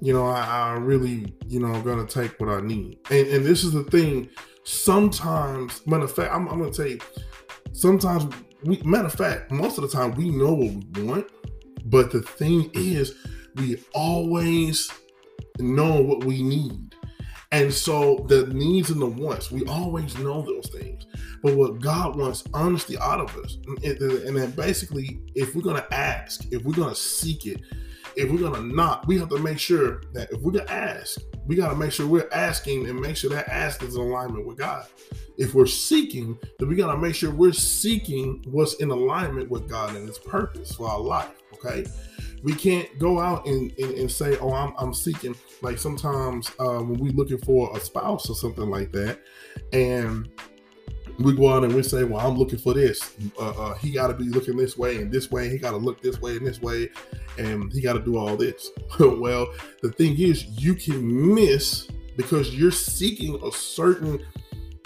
you 0.00 0.12
know, 0.12 0.26
I, 0.26 0.44
I 0.44 0.72
really, 0.74 1.34
you 1.46 1.60
know, 1.60 1.68
I'm 1.68 1.82
gonna 1.82 2.06
take 2.06 2.38
what 2.38 2.50
I 2.50 2.60
need. 2.60 2.98
And 3.10 3.26
and 3.28 3.44
this 3.44 3.64
is 3.64 3.72
the 3.72 3.84
thing. 3.84 4.28
Sometimes, 4.64 5.86
matter 5.86 6.04
of 6.04 6.14
fact, 6.14 6.34
I'm, 6.34 6.48
I'm 6.48 6.58
gonna 6.58 6.88
you, 6.88 7.00
sometimes 7.76 8.26
we 8.64 8.80
matter 8.82 9.06
of 9.06 9.14
fact, 9.14 9.50
most 9.50 9.78
of 9.78 9.82
the 9.82 9.88
time 9.88 10.12
we 10.12 10.30
know 10.30 10.54
what 10.54 10.84
we 10.96 11.02
want, 11.02 11.26
but 11.84 12.10
the 12.10 12.22
thing 12.22 12.70
is, 12.74 13.14
we 13.56 13.82
always 13.94 14.90
know 15.58 16.00
what 16.00 16.24
we 16.24 16.42
need. 16.42 16.94
And 17.52 17.72
so 17.72 18.26
the 18.28 18.48
needs 18.48 18.90
and 18.90 19.00
the 19.00 19.06
wants, 19.06 19.50
we 19.50 19.64
always 19.66 20.18
know 20.18 20.42
those 20.42 20.68
things. 20.68 21.06
But 21.42 21.56
what 21.56 21.80
God 21.80 22.16
wants 22.16 22.44
honesty 22.52 22.98
out 22.98 23.20
of 23.20 23.36
us. 23.36 23.56
And, 23.84 24.36
then 24.36 24.50
basically, 24.50 25.20
if 25.34 25.54
we're 25.54 25.62
to 25.62 25.94
ask, 25.94 26.44
if 26.52 26.64
we're 26.64 26.74
to 26.74 26.94
seek 26.94 27.46
it, 27.46 27.62
if 28.16 28.30
we're 28.30 28.50
to 28.50 28.62
knock, 28.62 29.06
we 29.06 29.18
have 29.18 29.28
to 29.28 29.38
make 29.38 29.58
sure 29.58 30.02
that 30.12 30.30
if 30.32 30.40
we're 30.40 30.52
to 30.52 30.70
ask, 30.70 31.20
we 31.46 31.54
got 31.54 31.70
to 31.70 31.76
make 31.76 31.92
sure 31.92 32.06
we're 32.06 32.28
asking 32.32 32.88
and 32.88 33.00
make 33.00 33.16
sure 33.16 33.30
that 33.30 33.48
ask 33.48 33.82
is 33.82 33.94
in 33.94 34.02
alignment 34.02 34.46
with 34.46 34.58
God. 34.58 34.86
If 35.38 35.54
we're 35.54 35.66
seeking, 35.66 36.38
then 36.58 36.68
we 36.68 36.76
got 36.76 36.92
to 36.92 36.98
make 36.98 37.14
sure 37.14 37.30
we're 37.30 37.52
seeking 37.52 38.44
what's 38.46 38.74
in 38.74 38.90
alignment 38.90 39.50
with 39.50 39.68
God 39.68 39.94
and 39.94 40.06
His 40.08 40.18
purpose 40.18 40.74
for 40.74 40.88
our 40.88 41.00
life. 41.00 41.42
Okay 41.54 41.84
we 42.42 42.54
can't 42.54 42.98
go 42.98 43.18
out 43.18 43.46
and, 43.46 43.72
and, 43.78 43.94
and 43.94 44.10
say, 44.10 44.36
oh, 44.38 44.52
I'm, 44.52 44.72
I'm, 44.78 44.94
seeking. 44.94 45.34
Like 45.62 45.78
sometimes 45.78 46.50
uh, 46.60 46.78
when 46.78 46.94
we're 46.94 47.12
looking 47.12 47.38
for 47.38 47.76
a 47.76 47.80
spouse 47.80 48.30
or 48.30 48.36
something 48.36 48.70
like 48.70 48.92
that, 48.92 49.18
and 49.72 50.28
we 51.18 51.34
go 51.34 51.48
out 51.48 51.64
and 51.64 51.74
we 51.74 51.82
say, 51.82 52.04
well, 52.04 52.24
I'm 52.24 52.36
looking 52.36 52.58
for 52.58 52.74
this. 52.74 53.16
Uh, 53.36 53.50
uh, 53.50 53.74
he 53.74 53.90
got 53.90 54.08
to 54.08 54.14
be 54.14 54.24
looking 54.24 54.56
this 54.56 54.76
way 54.76 54.96
and 54.96 55.10
this 55.10 55.30
way. 55.30 55.48
He 55.48 55.58
got 55.58 55.72
to 55.72 55.76
look 55.76 56.02
this 56.02 56.20
way 56.20 56.36
and 56.36 56.46
this 56.46 56.60
way, 56.60 56.90
and 57.38 57.72
he 57.72 57.80
got 57.80 57.94
to 57.94 58.00
do 58.00 58.16
all 58.16 58.36
this. 58.36 58.70
well, 59.00 59.52
the 59.82 59.90
thing 59.90 60.16
is, 60.16 60.44
you 60.44 60.74
can 60.74 61.34
miss 61.34 61.88
because 62.16 62.54
you're 62.54 62.70
seeking 62.70 63.40
a 63.44 63.50
certain 63.50 64.24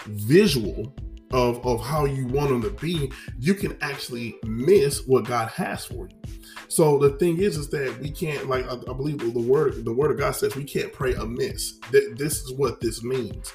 visual 0.06 0.94
of, 1.32 1.64
of 1.64 1.80
how 1.80 2.04
you 2.04 2.26
want 2.26 2.50
them 2.50 2.62
to 2.62 2.70
be, 2.70 3.10
you 3.38 3.54
can 3.54 3.76
actually 3.80 4.36
miss 4.44 5.06
what 5.06 5.24
God 5.24 5.48
has 5.48 5.84
for 5.84 6.08
you. 6.08 6.34
So 6.68 6.98
the 6.98 7.10
thing 7.10 7.38
is, 7.38 7.56
is 7.56 7.68
that 7.70 7.98
we 8.00 8.10
can't 8.10 8.48
like 8.48 8.64
I, 8.66 8.74
I 8.74 8.94
believe 8.94 9.18
the 9.18 9.40
word 9.40 9.84
the 9.84 9.92
word 9.92 10.12
of 10.12 10.18
God 10.18 10.36
says 10.36 10.54
we 10.54 10.64
can't 10.64 10.92
pray 10.92 11.14
amiss. 11.14 11.78
Th- 11.90 12.16
this 12.16 12.42
is 12.42 12.52
what 12.52 12.80
this 12.80 13.02
means. 13.02 13.52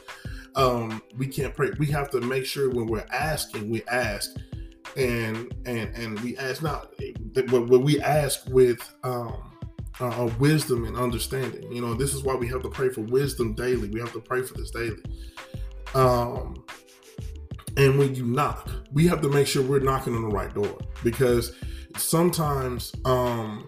Um, 0.55 1.01
we 1.17 1.27
can't 1.27 1.53
pray. 1.53 1.71
We 1.79 1.87
have 1.87 2.09
to 2.11 2.21
make 2.21 2.45
sure 2.45 2.69
when 2.69 2.87
we're 2.87 3.05
asking, 3.11 3.69
we 3.69 3.83
ask, 3.85 4.35
and 4.97 5.53
and 5.65 5.95
and 5.95 6.19
we 6.21 6.37
ask 6.37 6.61
not, 6.61 6.93
but 7.33 7.79
we 7.79 8.01
ask 8.01 8.45
with 8.47 8.81
um, 9.03 9.51
uh, 9.99 10.29
wisdom 10.39 10.85
and 10.85 10.97
understanding. 10.97 11.71
You 11.71 11.81
know, 11.81 11.93
this 11.93 12.13
is 12.13 12.23
why 12.23 12.35
we 12.35 12.47
have 12.49 12.61
to 12.63 12.69
pray 12.69 12.89
for 12.89 13.01
wisdom 13.01 13.53
daily. 13.53 13.89
We 13.89 13.99
have 13.99 14.13
to 14.13 14.21
pray 14.21 14.41
for 14.41 14.53
this 14.55 14.71
daily. 14.71 15.03
Um, 15.93 16.63
and 17.77 17.97
when 17.99 18.15
you 18.15 18.25
knock, 18.25 18.69
we 18.91 19.07
have 19.07 19.21
to 19.21 19.29
make 19.29 19.47
sure 19.47 19.61
we're 19.63 19.79
knocking 19.79 20.15
on 20.15 20.21
the 20.21 20.29
right 20.29 20.53
door 20.53 20.77
because 21.03 21.53
sometimes 21.97 22.93
um 23.05 23.67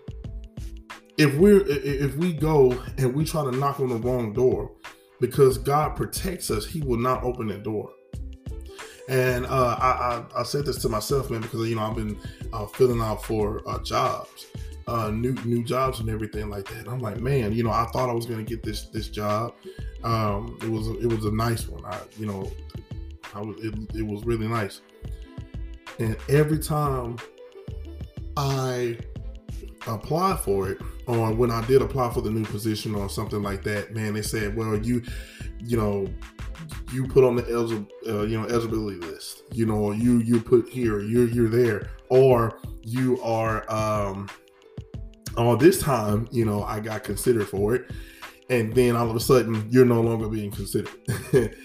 if 1.18 1.34
we're 1.36 1.64
if 1.68 2.16
we 2.16 2.34
go 2.34 2.72
and 2.98 3.14
we 3.14 3.26
try 3.26 3.44
to 3.44 3.52
knock 3.52 3.80
on 3.80 3.90
the 3.90 3.96
wrong 3.96 4.34
door 4.34 4.72
because 5.20 5.58
God 5.58 5.96
protects 5.96 6.52
us, 6.52 6.66
He 6.66 6.82
will 6.82 6.98
not 6.98 7.24
open 7.24 7.48
that 7.48 7.64
door. 7.64 7.92
And 9.10 9.46
uh, 9.46 9.78
I, 9.80 9.88
I, 10.36 10.42
I 10.42 10.44
said 10.44 10.66
this 10.66 10.82
to 10.82 10.90
myself, 10.90 11.32
man, 11.32 11.42
because 11.42 11.68
you 11.68 11.76
know 11.76 11.84
I've 11.84 11.96
been 11.96 12.20
uh, 12.54 12.66
filling 12.68 13.02
out 13.02 13.24
for 13.24 13.68
uh, 13.68 13.80
jobs, 13.80 14.48
uh, 14.88 15.10
new 15.10 15.34
new 15.46 15.64
jobs 15.64 16.00
and 16.00 16.10
everything 16.10 16.50
like 16.50 16.66
that. 16.70 16.80
And 16.80 16.88
I'm 16.88 17.00
like, 17.00 17.20
man, 17.20 17.52
you 17.52 17.64
know, 17.64 17.72
I 17.72 17.86
thought 17.94 18.10
I 18.10 18.14
was 18.14 18.26
gonna 18.26 18.44
get 18.44 18.64
this 18.64 18.86
this 18.86 19.08
job. 19.10 19.54
Um, 20.04 20.58
it 20.62 20.70
was 20.70 20.88
a, 20.88 21.00
it 21.00 21.08
was 21.08 21.26
a 21.26 21.32
nice 21.32 21.68
one. 21.68 21.86
I 21.86 22.00
you 22.18 22.26
know, 22.26 22.52
I 23.34 23.42
was 23.42 23.58
it, 23.64 23.74
it 23.96 24.04
was 24.04 24.24
really 24.26 24.48
nice. 24.48 24.82
And 26.00 26.16
every 26.30 26.60
time 26.60 27.18
I 28.36 28.98
apply 29.88 30.38
for 30.38 30.70
it, 30.70 30.80
or 31.08 31.34
when 31.34 31.50
I 31.52 31.66
did 31.66 31.82
apply 31.82 32.14
for 32.14 32.22
the 32.22 32.30
new 32.30 32.46
position 32.46 32.94
or 32.94 33.10
something 33.10 33.42
like 33.42 33.64
that, 33.64 33.96
man, 33.96 34.14
they 34.14 34.22
said, 34.22 34.56
well, 34.56 34.78
you, 34.78 35.02
you 35.60 35.78
know, 35.78 36.08
you 36.92 37.08
put 37.08 37.24
on 37.24 37.36
the 37.36 37.50
eligible, 37.50 37.88
uh, 38.08 38.24
you 38.24 38.40
know, 38.40 38.48
eligibility 38.48 39.00
list, 39.00 39.44
you 39.52 39.66
know, 39.66 39.92
you 39.92 40.20
you 40.20 40.40
put 40.40 40.70
here, 40.70 41.02
you're 41.02 41.28
you're 41.28 41.50
there, 41.50 41.90
or 42.10 42.60
you 42.84 43.22
are, 43.22 43.70
um, 43.72 44.30
or 45.38 45.56
this 45.56 45.80
time, 45.80 46.28
you 46.32 46.46
know, 46.46 46.64
I 46.64 46.80
got 46.80 47.04
considered 47.04 47.48
for 47.48 47.76
it, 47.76 47.92
and 48.50 48.74
then 48.74 48.96
all 48.96 49.10
of 49.10 49.16
a 49.16 49.20
sudden, 49.20 49.68
you're 49.70 49.86
no 49.86 50.02
longer 50.02 50.28
being 50.28 50.52
considered. 50.52 50.90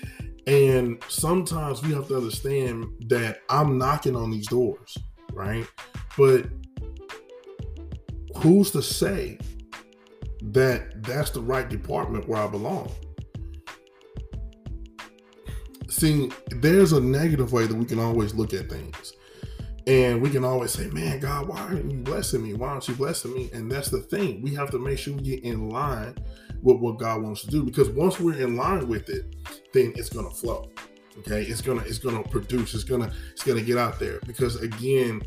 and 0.46 1.02
sometimes 1.08 1.82
we 1.82 1.92
have 1.92 2.08
to 2.08 2.16
understand 2.16 2.86
that 3.08 3.40
I'm 3.48 3.78
knocking 3.78 4.14
on 4.14 4.30
these 4.30 4.46
doors, 4.46 4.96
right? 5.32 5.66
But 6.18 6.46
who's 8.36 8.70
to 8.72 8.82
say 8.82 9.38
that 10.42 11.02
that's 11.02 11.30
the 11.30 11.40
right 11.40 11.68
department 11.68 12.28
where 12.28 12.42
I 12.42 12.48
belong? 12.48 12.90
See, 15.88 16.30
there's 16.48 16.92
a 16.92 17.00
negative 17.00 17.52
way 17.52 17.66
that 17.66 17.76
we 17.76 17.84
can 17.84 18.00
always 18.00 18.34
look 18.34 18.52
at 18.54 18.68
things. 18.68 19.14
And 19.86 20.22
we 20.22 20.30
can 20.30 20.44
always 20.44 20.70
say, 20.70 20.88
man, 20.88 21.18
God, 21.18 21.48
why 21.48 21.58
aren't 21.58 21.90
you 21.90 21.98
blessing 21.98 22.42
me? 22.42 22.54
Why 22.54 22.68
aren't 22.68 22.86
you 22.86 22.94
blessing 22.94 23.34
me? 23.34 23.50
And 23.52 23.70
that's 23.70 23.90
the 23.90 24.00
thing. 24.00 24.40
We 24.40 24.54
have 24.54 24.70
to 24.70 24.78
make 24.78 24.98
sure 24.98 25.14
we 25.14 25.22
get 25.22 25.42
in 25.44 25.70
line 25.70 26.16
with 26.62 26.78
what 26.78 26.98
God 26.98 27.22
wants 27.22 27.42
to 27.42 27.48
do. 27.48 27.64
Because 27.64 27.90
once 27.90 28.20
we're 28.20 28.40
in 28.40 28.56
line 28.56 28.86
with 28.86 29.08
it, 29.08 29.34
then 29.72 29.92
it's 29.96 30.08
gonna 30.08 30.30
flow. 30.30 30.70
Okay. 31.18 31.42
It's 31.42 31.60
gonna 31.60 31.82
it's 31.82 31.98
gonna 31.98 32.22
produce, 32.22 32.74
it's 32.74 32.84
gonna 32.84 33.12
it's 33.32 33.42
gonna 33.42 33.62
get 33.62 33.76
out 33.76 33.98
there. 33.98 34.20
Because 34.26 34.56
again, 34.62 35.22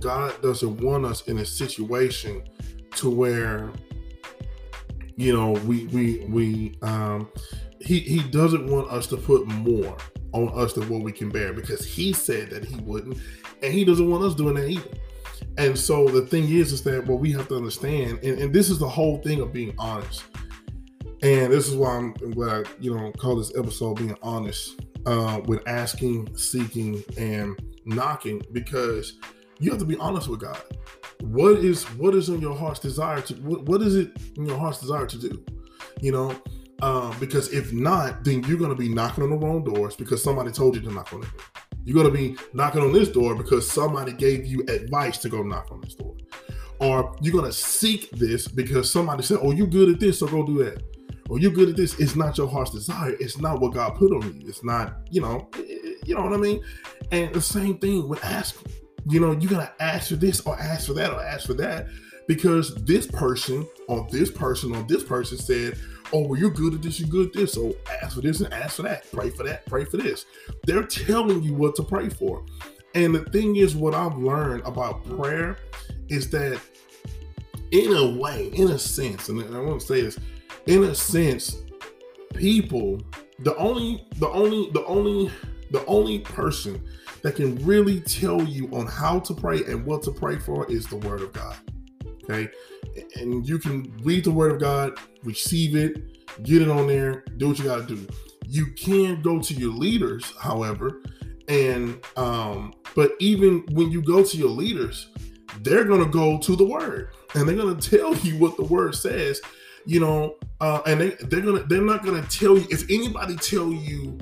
God 0.00 0.40
doesn't 0.42 0.78
want 0.78 1.04
us 1.04 1.22
in 1.28 1.38
a 1.38 1.44
situation 1.44 2.42
to 2.96 3.08
where 3.08 3.70
you 5.16 5.32
know 5.32 5.52
we 5.52 5.86
we 5.86 6.26
we 6.28 6.74
um 6.82 7.30
he 7.80 8.00
he 8.00 8.22
doesn't 8.30 8.66
want 8.66 8.90
us 8.90 9.06
to 9.08 9.16
put 9.16 9.46
more 9.46 9.96
on 10.32 10.50
us 10.58 10.72
than 10.72 10.88
what 10.88 11.02
we 11.02 11.12
can 11.12 11.28
bear 11.28 11.52
because 11.52 11.84
he 11.84 12.12
said 12.12 12.50
that 12.50 12.64
he 12.64 12.76
wouldn't 12.76 13.18
and 13.62 13.72
he 13.72 13.84
doesn't 13.84 14.10
want 14.10 14.24
us 14.24 14.34
doing 14.34 14.54
that 14.54 14.68
either 14.68 14.90
and 15.58 15.78
so 15.78 16.08
the 16.08 16.22
thing 16.22 16.44
is 16.44 16.72
is 16.72 16.82
that 16.82 17.04
what 17.06 17.20
we 17.20 17.32
have 17.32 17.48
to 17.48 17.56
understand 17.56 18.18
and, 18.22 18.38
and 18.38 18.54
this 18.54 18.70
is 18.70 18.78
the 18.78 18.88
whole 18.88 19.18
thing 19.18 19.40
of 19.40 19.52
being 19.52 19.74
honest 19.78 20.24
and 21.22 21.52
this 21.52 21.68
is 21.68 21.74
why 21.74 21.96
I'm, 21.96 22.12
glad 22.12 22.68
you 22.78 22.94
know 22.94 23.12
call 23.12 23.36
this 23.36 23.52
episode 23.56 23.96
being 23.96 24.16
honest 24.22 24.80
uh 25.06 25.40
with 25.46 25.66
asking 25.66 26.36
seeking 26.36 27.02
and 27.16 27.58
knocking 27.84 28.42
because 28.52 29.18
you 29.60 29.70
have 29.70 29.78
to 29.78 29.84
be 29.84 29.96
honest 29.96 30.26
with 30.28 30.40
God. 30.40 30.60
What 31.20 31.58
is 31.58 31.84
what 31.96 32.14
is 32.14 32.30
in 32.30 32.40
your 32.40 32.56
heart's 32.56 32.80
desire 32.80 33.20
to 33.22 33.34
what, 33.34 33.62
what 33.64 33.82
is 33.82 33.94
it 33.94 34.10
in 34.36 34.46
your 34.46 34.58
heart's 34.58 34.80
desire 34.80 35.06
to 35.06 35.18
do? 35.18 35.44
You 36.00 36.12
know, 36.12 36.34
um, 36.82 37.16
because 37.20 37.52
if 37.52 37.72
not, 37.72 38.24
then 38.24 38.42
you're 38.44 38.58
gonna 38.58 38.74
be 38.74 38.88
knocking 38.88 39.24
on 39.24 39.30
the 39.30 39.36
wrong 39.36 39.64
doors 39.64 39.96
because 39.96 40.22
somebody 40.22 40.50
told 40.50 40.74
you 40.74 40.82
to 40.82 40.92
knock 40.92 41.12
on 41.12 41.22
it. 41.22 41.28
You're 41.84 41.96
gonna 41.96 42.14
be 42.14 42.36
knocking 42.52 42.82
on 42.82 42.92
this 42.92 43.08
door 43.08 43.34
because 43.34 43.70
somebody 43.70 44.12
gave 44.12 44.46
you 44.46 44.62
advice 44.68 45.18
to 45.18 45.28
go 45.28 45.42
knock 45.42 45.68
on 45.70 45.80
this 45.80 45.94
door. 45.94 46.14
Or 46.78 47.16
you're 47.20 47.34
gonna 47.34 47.52
seek 47.52 48.10
this 48.10 48.48
because 48.48 48.90
somebody 48.90 49.22
said, 49.22 49.38
Oh, 49.42 49.52
you're 49.52 49.66
good 49.66 49.88
at 49.90 50.00
this, 50.00 50.18
so 50.18 50.26
go 50.26 50.44
do 50.44 50.64
that. 50.64 50.82
Or 51.28 51.38
you're 51.38 51.52
good 51.52 51.68
at 51.68 51.76
this. 51.76 51.98
It's 52.00 52.16
not 52.16 52.36
your 52.38 52.48
heart's 52.48 52.72
desire. 52.72 53.14
It's 53.20 53.38
not 53.38 53.60
what 53.60 53.74
God 53.74 53.94
put 53.96 54.12
on 54.12 54.40
you. 54.40 54.48
It's 54.48 54.64
not, 54.64 54.96
you 55.10 55.20
know, 55.20 55.48
you 56.04 56.14
know 56.14 56.22
what 56.22 56.32
I 56.32 56.38
mean? 56.38 56.62
And 57.12 57.32
the 57.32 57.40
same 57.40 57.78
thing 57.78 58.08
with 58.08 58.24
asking 58.24 58.72
you 59.08 59.20
know, 59.20 59.32
you 59.32 59.48
gotta 59.48 59.72
ask 59.80 60.08
for 60.08 60.16
this 60.16 60.40
or 60.42 60.58
ask 60.58 60.86
for 60.86 60.94
that 60.94 61.12
or 61.12 61.22
ask 61.22 61.46
for 61.46 61.54
that 61.54 61.88
because 62.28 62.74
this 62.84 63.06
person 63.06 63.66
or 63.88 64.06
this 64.10 64.30
person 64.30 64.74
or 64.74 64.82
this 64.84 65.02
person 65.02 65.38
said, 65.38 65.78
Oh, 66.12 66.26
well, 66.26 66.38
you're 66.38 66.50
good 66.50 66.74
at 66.74 66.82
this, 66.82 66.98
you're 66.98 67.08
good 67.08 67.28
at 67.28 67.32
this. 67.32 67.52
So 67.52 67.74
ask 68.02 68.16
for 68.16 68.20
this 68.20 68.40
and 68.40 68.52
ask 68.52 68.76
for 68.76 68.82
that. 68.82 69.10
Pray 69.12 69.30
for 69.30 69.44
that, 69.44 69.66
pray 69.66 69.84
for 69.84 69.96
this. 69.96 70.26
They're 70.64 70.82
telling 70.82 71.42
you 71.42 71.54
what 71.54 71.76
to 71.76 71.82
pray 71.82 72.08
for. 72.08 72.44
And 72.94 73.14
the 73.14 73.24
thing 73.30 73.56
is, 73.56 73.76
what 73.76 73.94
I've 73.94 74.16
learned 74.16 74.62
about 74.64 75.04
prayer 75.16 75.56
is 76.08 76.28
that, 76.30 76.60
in 77.70 77.92
a 77.94 78.18
way, 78.18 78.48
in 78.48 78.70
a 78.70 78.78
sense, 78.78 79.28
and 79.28 79.40
I 79.54 79.60
want 79.60 79.80
to 79.80 79.86
say 79.86 80.02
this, 80.02 80.18
in 80.66 80.82
a 80.82 80.94
sense, 80.94 81.62
people, 82.34 83.00
the 83.38 83.56
only, 83.56 84.06
the 84.16 84.28
only, 84.28 84.70
the 84.72 84.84
only, 84.86 85.30
the 85.70 85.84
only 85.86 86.18
person 86.18 86.84
that 87.22 87.36
can 87.36 87.54
really 87.64 88.00
tell 88.00 88.42
you 88.42 88.68
on 88.72 88.86
how 88.86 89.20
to 89.20 89.34
pray 89.34 89.62
and 89.64 89.84
what 89.86 90.02
to 90.02 90.10
pray 90.10 90.36
for 90.38 90.68
is 90.70 90.86
the 90.86 90.96
Word 90.96 91.20
of 91.20 91.32
God. 91.32 91.56
Okay. 92.24 92.48
And 93.16 93.46
you 93.46 93.58
can 93.58 93.92
read 94.02 94.24
the 94.24 94.30
Word 94.30 94.52
of 94.52 94.60
God, 94.60 94.98
receive 95.24 95.76
it, 95.76 96.42
get 96.44 96.62
it 96.62 96.68
on 96.68 96.86
there, 96.86 97.24
do 97.36 97.48
what 97.48 97.58
you 97.58 97.64
got 97.64 97.88
to 97.88 97.94
do. 97.96 98.06
You 98.46 98.66
can 98.72 99.22
go 99.22 99.40
to 99.40 99.54
your 99.54 99.72
leaders, 99.72 100.32
however, 100.38 101.02
And 101.48 102.04
um, 102.16 102.74
but 102.94 103.12
even 103.20 103.64
when 103.72 103.90
you 103.90 104.02
go 104.02 104.22
to 104.22 104.36
your 104.36 104.48
leaders, 104.48 105.08
they're 105.62 105.84
gonna 105.84 106.06
go 106.08 106.38
to 106.38 106.56
the 106.56 106.64
word 106.64 107.12
and 107.34 107.48
they're 107.48 107.56
gonna 107.56 107.80
tell 107.80 108.14
you 108.18 108.38
what 108.38 108.56
the 108.56 108.64
word 108.64 108.94
says, 108.94 109.40
you 109.84 110.00
know, 110.00 110.36
uh, 110.60 110.80
and 110.86 111.00
they, 111.00 111.10
they're 111.26 111.40
gonna 111.40 111.64
they're 111.64 111.82
not 111.82 112.04
gonna 112.04 112.22
tell 112.22 112.56
you 112.56 112.66
if 112.70 112.84
anybody 112.90 113.36
tell 113.36 113.72
you 113.72 114.18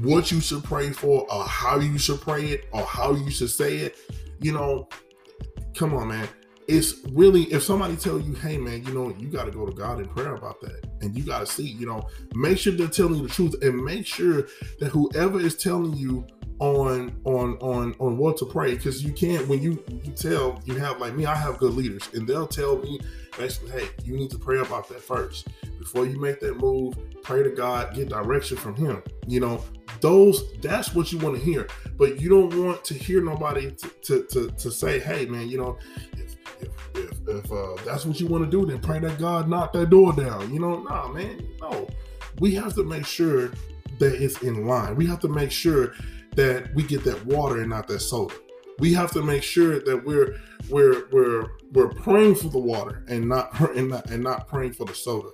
what 0.00 0.30
you 0.30 0.40
should 0.40 0.62
pray 0.62 0.90
for 0.90 1.26
or 1.32 1.44
how 1.44 1.78
you 1.78 1.98
should 1.98 2.20
pray 2.20 2.46
it 2.46 2.66
or 2.72 2.82
how 2.82 3.14
you 3.14 3.30
should 3.30 3.50
say 3.50 3.78
it, 3.78 3.96
you 4.40 4.52
know, 4.52 4.88
come 5.74 5.94
on, 5.94 6.08
man. 6.08 6.28
It's 6.68 6.94
really 7.12 7.44
if 7.44 7.62
somebody 7.62 7.96
tell 7.96 8.18
you, 8.18 8.34
hey 8.34 8.58
man, 8.58 8.84
you 8.84 8.92
know, 8.92 9.14
you 9.18 9.28
got 9.28 9.44
to 9.44 9.50
go 9.50 9.66
to 9.66 9.72
God 9.72 10.00
in 10.00 10.08
prayer 10.08 10.34
about 10.34 10.60
that, 10.62 10.84
and 11.00 11.16
you 11.16 11.24
got 11.24 11.40
to 11.40 11.46
see, 11.46 11.66
you 11.66 11.86
know, 11.86 12.08
make 12.34 12.58
sure 12.58 12.72
they're 12.72 12.88
telling 12.88 13.16
you 13.16 13.28
the 13.28 13.32
truth, 13.32 13.54
and 13.62 13.84
make 13.84 14.06
sure 14.06 14.48
that 14.80 14.88
whoever 14.88 15.40
is 15.40 15.56
telling 15.56 15.94
you 15.94 16.26
on 16.58 17.14
on 17.24 17.56
on 17.58 17.94
on 17.98 18.16
what 18.16 18.36
to 18.38 18.46
pray 18.46 18.74
because 18.74 19.04
you 19.04 19.12
can't 19.12 19.46
when 19.46 19.60
you 19.60 19.82
you 20.04 20.12
tell 20.12 20.60
you 20.64 20.74
have 20.74 20.98
like 20.98 21.14
me 21.14 21.26
i 21.26 21.34
have 21.34 21.58
good 21.58 21.74
leaders 21.74 22.08
and 22.14 22.26
they'll 22.26 22.46
tell 22.46 22.78
me 22.78 22.98
basically 23.36 23.70
hey 23.72 23.88
you 24.04 24.16
need 24.16 24.30
to 24.30 24.38
pray 24.38 24.58
about 24.60 24.88
that 24.88 25.00
first. 25.00 25.48
Before 25.78 26.06
you 26.06 26.18
make 26.18 26.40
that 26.40 26.56
move 26.56 26.94
pray 27.22 27.42
to 27.42 27.50
god 27.50 27.94
get 27.94 28.08
direction 28.08 28.56
from 28.56 28.74
him 28.74 29.02
you 29.26 29.40
know? 29.40 29.62
Those 30.00 30.52
that's 30.60 30.94
what 30.94 31.12
you 31.12 31.18
want 31.18 31.36
to 31.36 31.42
hear 31.42 31.68
but 31.96 32.20
you 32.20 32.28
don't 32.28 32.54
want 32.64 32.84
to 32.84 32.94
hear 32.94 33.22
nobody 33.22 33.70
to 33.70 33.88
to, 33.88 34.22
to, 34.24 34.50
to 34.50 34.70
say 34.70 34.98
hey 34.98 35.26
man 35.26 35.48
you 35.48 35.58
know 35.58 35.78
if 36.16 36.35
if 36.60 36.68
if, 36.94 37.28
if 37.28 37.52
uh, 37.52 37.74
that's 37.84 38.04
what 38.04 38.20
you 38.20 38.26
want 38.26 38.44
to 38.44 38.50
do 38.50 38.66
then 38.66 38.80
pray 38.80 38.98
that 38.98 39.18
god 39.18 39.48
knock 39.48 39.72
that 39.72 39.90
door 39.90 40.12
down 40.12 40.52
you 40.52 40.60
know 40.60 40.82
nah 40.82 41.08
man 41.08 41.46
no 41.60 41.88
we 42.40 42.54
have 42.54 42.74
to 42.74 42.84
make 42.84 43.06
sure 43.06 43.48
that 43.98 44.14
it's 44.22 44.42
in 44.42 44.66
line 44.66 44.94
we 44.96 45.06
have 45.06 45.20
to 45.20 45.28
make 45.28 45.50
sure 45.50 45.94
that 46.36 46.72
we 46.74 46.82
get 46.82 47.02
that 47.04 47.24
water 47.26 47.60
and 47.60 47.70
not 47.70 47.88
that 47.88 48.00
soda. 48.00 48.34
We 48.78 48.92
have 48.92 49.10
to 49.12 49.22
make 49.22 49.42
sure 49.42 49.80
that 49.80 50.04
we're 50.04 50.36
we're 50.68 51.06
we're 51.10 51.46
we're 51.72 51.88
praying 51.88 52.36
for 52.36 52.48
the 52.48 52.58
water 52.58 53.02
and 53.08 53.28
not 53.28 53.58
and 53.74 53.88
not 53.88 54.10
and 54.10 54.22
not 54.22 54.46
praying 54.46 54.74
for 54.74 54.84
the 54.84 54.94
soda. 54.94 55.30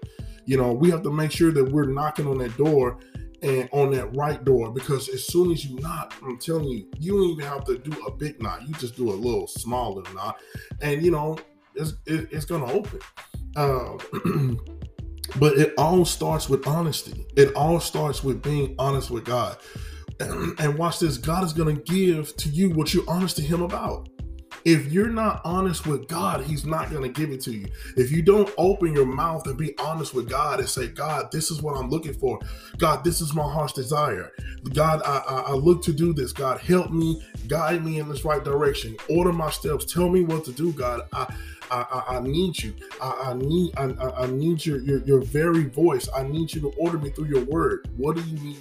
You 0.46 0.56
know, 0.56 0.72
we 0.72 0.90
have 0.90 1.02
to 1.02 1.12
make 1.12 1.32
sure 1.32 1.52
that 1.52 1.70
we're 1.70 1.86
knocking 1.86 2.26
on 2.26 2.38
that 2.38 2.56
door 2.56 2.98
and 3.42 3.68
on 3.72 3.90
that 3.92 4.14
right 4.14 4.44
door 4.44 4.70
because 4.70 5.08
as 5.08 5.26
soon 5.26 5.50
as 5.50 5.64
you 5.64 5.78
knock, 5.80 6.14
I'm 6.22 6.38
telling 6.38 6.68
you, 6.68 6.88
you 6.98 7.12
don't 7.12 7.30
even 7.30 7.44
have 7.44 7.64
to 7.64 7.78
do 7.78 7.92
a 8.06 8.10
big 8.10 8.40
knock. 8.42 8.60
You 8.66 8.74
just 8.74 8.96
do 8.96 9.10
a 9.10 9.14
little 9.14 9.46
smaller 9.46 10.02
knock, 10.14 10.40
and 10.80 11.02
you 11.02 11.10
know 11.10 11.38
it's 11.74 11.94
it, 12.06 12.28
it's 12.30 12.44
gonna 12.44 12.70
open. 12.72 13.00
Um, 13.56 14.60
but 15.36 15.58
it 15.58 15.74
all 15.76 16.04
starts 16.04 16.48
with 16.48 16.66
honesty. 16.66 17.26
It 17.36 17.54
all 17.54 17.80
starts 17.80 18.22
with 18.22 18.42
being 18.42 18.74
honest 18.78 19.10
with 19.10 19.24
God 19.24 19.58
and 20.58 20.78
watch 20.78 21.00
this 21.00 21.18
God 21.18 21.44
is 21.44 21.52
to 21.52 21.72
give 21.72 22.36
to 22.36 22.48
you 22.48 22.70
what 22.70 22.94
you're 22.94 23.08
honest 23.08 23.36
to 23.36 23.42
Him 23.42 23.62
about. 23.62 24.08
If 24.64 24.92
you're 24.92 25.08
not 25.08 25.40
honest 25.44 25.86
with 25.86 26.08
God, 26.08 26.42
He's 26.42 26.64
not 26.64 26.90
going 26.90 27.02
to 27.02 27.08
give 27.08 27.30
it 27.30 27.40
to 27.42 27.52
you. 27.52 27.66
If 27.96 28.10
you 28.10 28.22
don't 28.22 28.52
open 28.58 28.92
your 28.94 29.06
mouth 29.06 29.46
and 29.46 29.56
be 29.56 29.76
honest 29.78 30.14
with 30.14 30.28
God 30.28 30.60
and 30.60 30.68
say, 30.68 30.88
God, 30.88 31.30
this 31.32 31.50
is 31.50 31.62
what 31.62 31.76
I'm 31.76 31.90
looking 31.90 32.14
for. 32.14 32.38
God, 32.78 33.04
this 33.04 33.20
is 33.20 33.34
my 33.34 33.42
heart's 33.50 33.72
desire. 33.72 34.30
God, 34.72 35.02
I, 35.04 35.18
I, 35.28 35.40
I 35.48 35.52
look 35.52 35.82
to 35.84 35.92
do 35.92 36.12
this. 36.12 36.32
God, 36.32 36.60
help 36.60 36.90
me, 36.90 37.22
guide 37.48 37.84
me 37.84 37.98
in 37.98 38.08
this 38.08 38.24
right 38.24 38.42
direction. 38.42 38.96
Order 39.10 39.32
my 39.32 39.50
steps. 39.50 39.84
Tell 39.84 40.08
me 40.08 40.22
what 40.22 40.44
to 40.44 40.52
do, 40.52 40.72
God. 40.72 41.02
I, 41.12 41.34
I, 41.70 42.04
I, 42.08 42.16
I 42.16 42.20
need 42.20 42.62
you. 42.62 42.74
I, 43.00 43.30
I 43.30 43.34
need 43.34 43.72
I, 43.78 43.84
I 44.18 44.26
need 44.26 44.64
your, 44.64 44.78
your 44.80 44.98
your 45.00 45.20
very 45.22 45.64
voice. 45.64 46.08
I 46.14 46.22
need 46.22 46.52
you 46.52 46.60
to 46.60 46.68
order 46.78 46.98
me 46.98 47.08
through 47.10 47.28
your 47.28 47.44
word. 47.44 47.88
What 47.96 48.16
do 48.16 48.22
you 48.22 48.38
need 48.40 48.58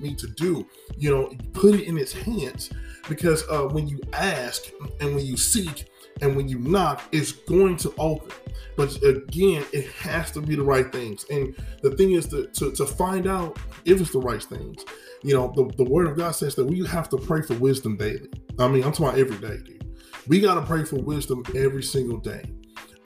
me 0.00 0.14
to 0.14 0.26
do? 0.26 0.66
You 0.96 1.10
know, 1.10 1.32
put 1.52 1.74
it 1.74 1.84
in 1.84 1.98
its 1.98 2.12
hands 2.12 2.70
because 3.08 3.44
uh, 3.48 3.64
when 3.64 3.88
you 3.88 4.00
ask 4.12 4.64
and 5.00 5.14
when 5.14 5.24
you 5.24 5.36
seek 5.36 5.90
and 6.20 6.36
when 6.36 6.48
you 6.48 6.58
knock, 6.58 7.02
it's 7.12 7.32
going 7.32 7.76
to 7.78 7.92
open. 7.98 8.30
But 8.76 8.96
again, 9.02 9.64
it 9.72 9.90
has 9.92 10.30
to 10.32 10.40
be 10.40 10.56
the 10.56 10.62
right 10.62 10.90
things. 10.90 11.24
And 11.30 11.54
the 11.82 11.92
thing 11.92 12.12
is 12.12 12.26
to, 12.28 12.46
to, 12.46 12.72
to 12.72 12.86
find 12.86 13.26
out 13.26 13.58
if 13.84 14.00
it's 14.00 14.12
the 14.12 14.18
right 14.18 14.42
things. 14.42 14.84
You 15.22 15.34
know, 15.34 15.52
the, 15.54 15.66
the 15.76 15.84
word 15.84 16.06
of 16.06 16.16
God 16.16 16.32
says 16.32 16.54
that 16.56 16.64
we 16.64 16.84
have 16.86 17.08
to 17.10 17.16
pray 17.16 17.42
for 17.42 17.54
wisdom 17.54 17.96
daily. 17.96 18.28
I 18.58 18.68
mean, 18.68 18.82
I'm 18.84 18.92
talking 18.92 19.06
about 19.06 19.18
every 19.18 19.38
day, 19.38 19.62
dude. 19.64 19.84
We 20.26 20.40
got 20.40 20.54
to 20.54 20.62
pray 20.62 20.84
for 20.84 20.96
wisdom 20.96 21.44
every 21.54 21.82
single 21.82 22.18
day. 22.18 22.42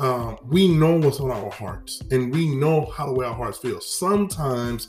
Um, 0.00 0.38
we 0.44 0.68
know 0.68 0.96
what's 0.96 1.18
on 1.18 1.32
our 1.32 1.50
hearts 1.50 2.00
and 2.12 2.32
we 2.32 2.54
know 2.54 2.86
how 2.86 3.06
the 3.06 3.12
way 3.12 3.26
our 3.26 3.34
hearts 3.34 3.58
feel. 3.58 3.80
Sometimes 3.80 4.88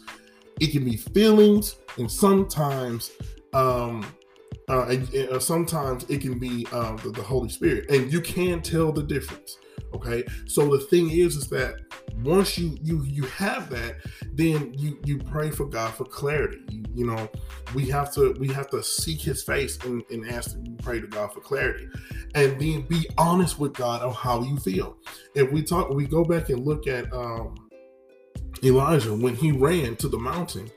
it 0.60 0.72
can 0.72 0.84
be 0.84 0.98
feelings, 0.98 1.76
and 1.98 2.12
sometimes 2.12 3.12
um, 3.54 4.06
uh, 4.70 4.86
and, 4.86 5.14
and 5.14 5.30
uh, 5.30 5.40
sometimes 5.40 6.06
it 6.10 6.22
can 6.22 6.38
be 6.38 6.66
um, 6.72 6.98
the, 6.98 7.10
the, 7.10 7.24
Holy 7.24 7.50
Spirit, 7.50 7.90
and 7.90 8.14
you 8.14 8.22
can 8.22 8.62
tell 8.62 8.92
the 8.92 9.02
difference. 9.02 9.58
Okay, 9.96 10.24
so 10.46 10.68
the 10.68 10.84
thing 10.86 11.10
is, 11.10 11.36
is 11.36 11.48
that 11.48 11.80
once 12.24 12.60
you 12.60 12.78
you 12.84 13.04
you 13.04 13.24
have 13.24 13.70
that, 13.72 13.96
then 14.34 14.72
you 14.78 15.00
you 15.06 15.18
pray 15.18 15.50
for 15.50 15.66
God 15.66 15.96
for 15.96 16.06
clarity. 16.06 16.60
You, 16.70 16.84
you 16.94 17.06
know, 17.08 17.30
we 17.74 17.88
have 17.90 18.14
to 18.14 18.36
we 18.40 18.50
have 18.50 18.70
to 18.70 18.84
seek 18.84 19.22
His 19.22 19.42
face 19.42 19.80
and, 19.86 20.04
and 20.12 20.30
ask 20.30 20.52
to 20.52 20.72
pray 20.84 21.02
to 21.02 21.08
God 21.08 21.34
for 21.34 21.40
clarity, 21.40 21.88
and 22.36 22.60
then 22.62 22.84
be 22.84 23.10
honest 23.18 23.58
with 23.58 23.74
God 23.74 24.04
on 24.04 24.14
how 24.14 24.44
you 24.44 24.58
feel. 24.58 24.98
If 25.34 25.52
we 25.52 25.64
talk, 25.64 25.90
we 25.90 26.06
go 26.06 26.24
back 26.24 26.50
and 26.50 26.64
look 26.64 26.86
at 26.86 27.12
um, 27.12 27.56
Elijah 28.64 29.14
when 29.14 29.36
he 29.36 29.52
ran 29.52 29.96
to 29.98 30.08
the 30.08 30.18
mountain 30.18 30.70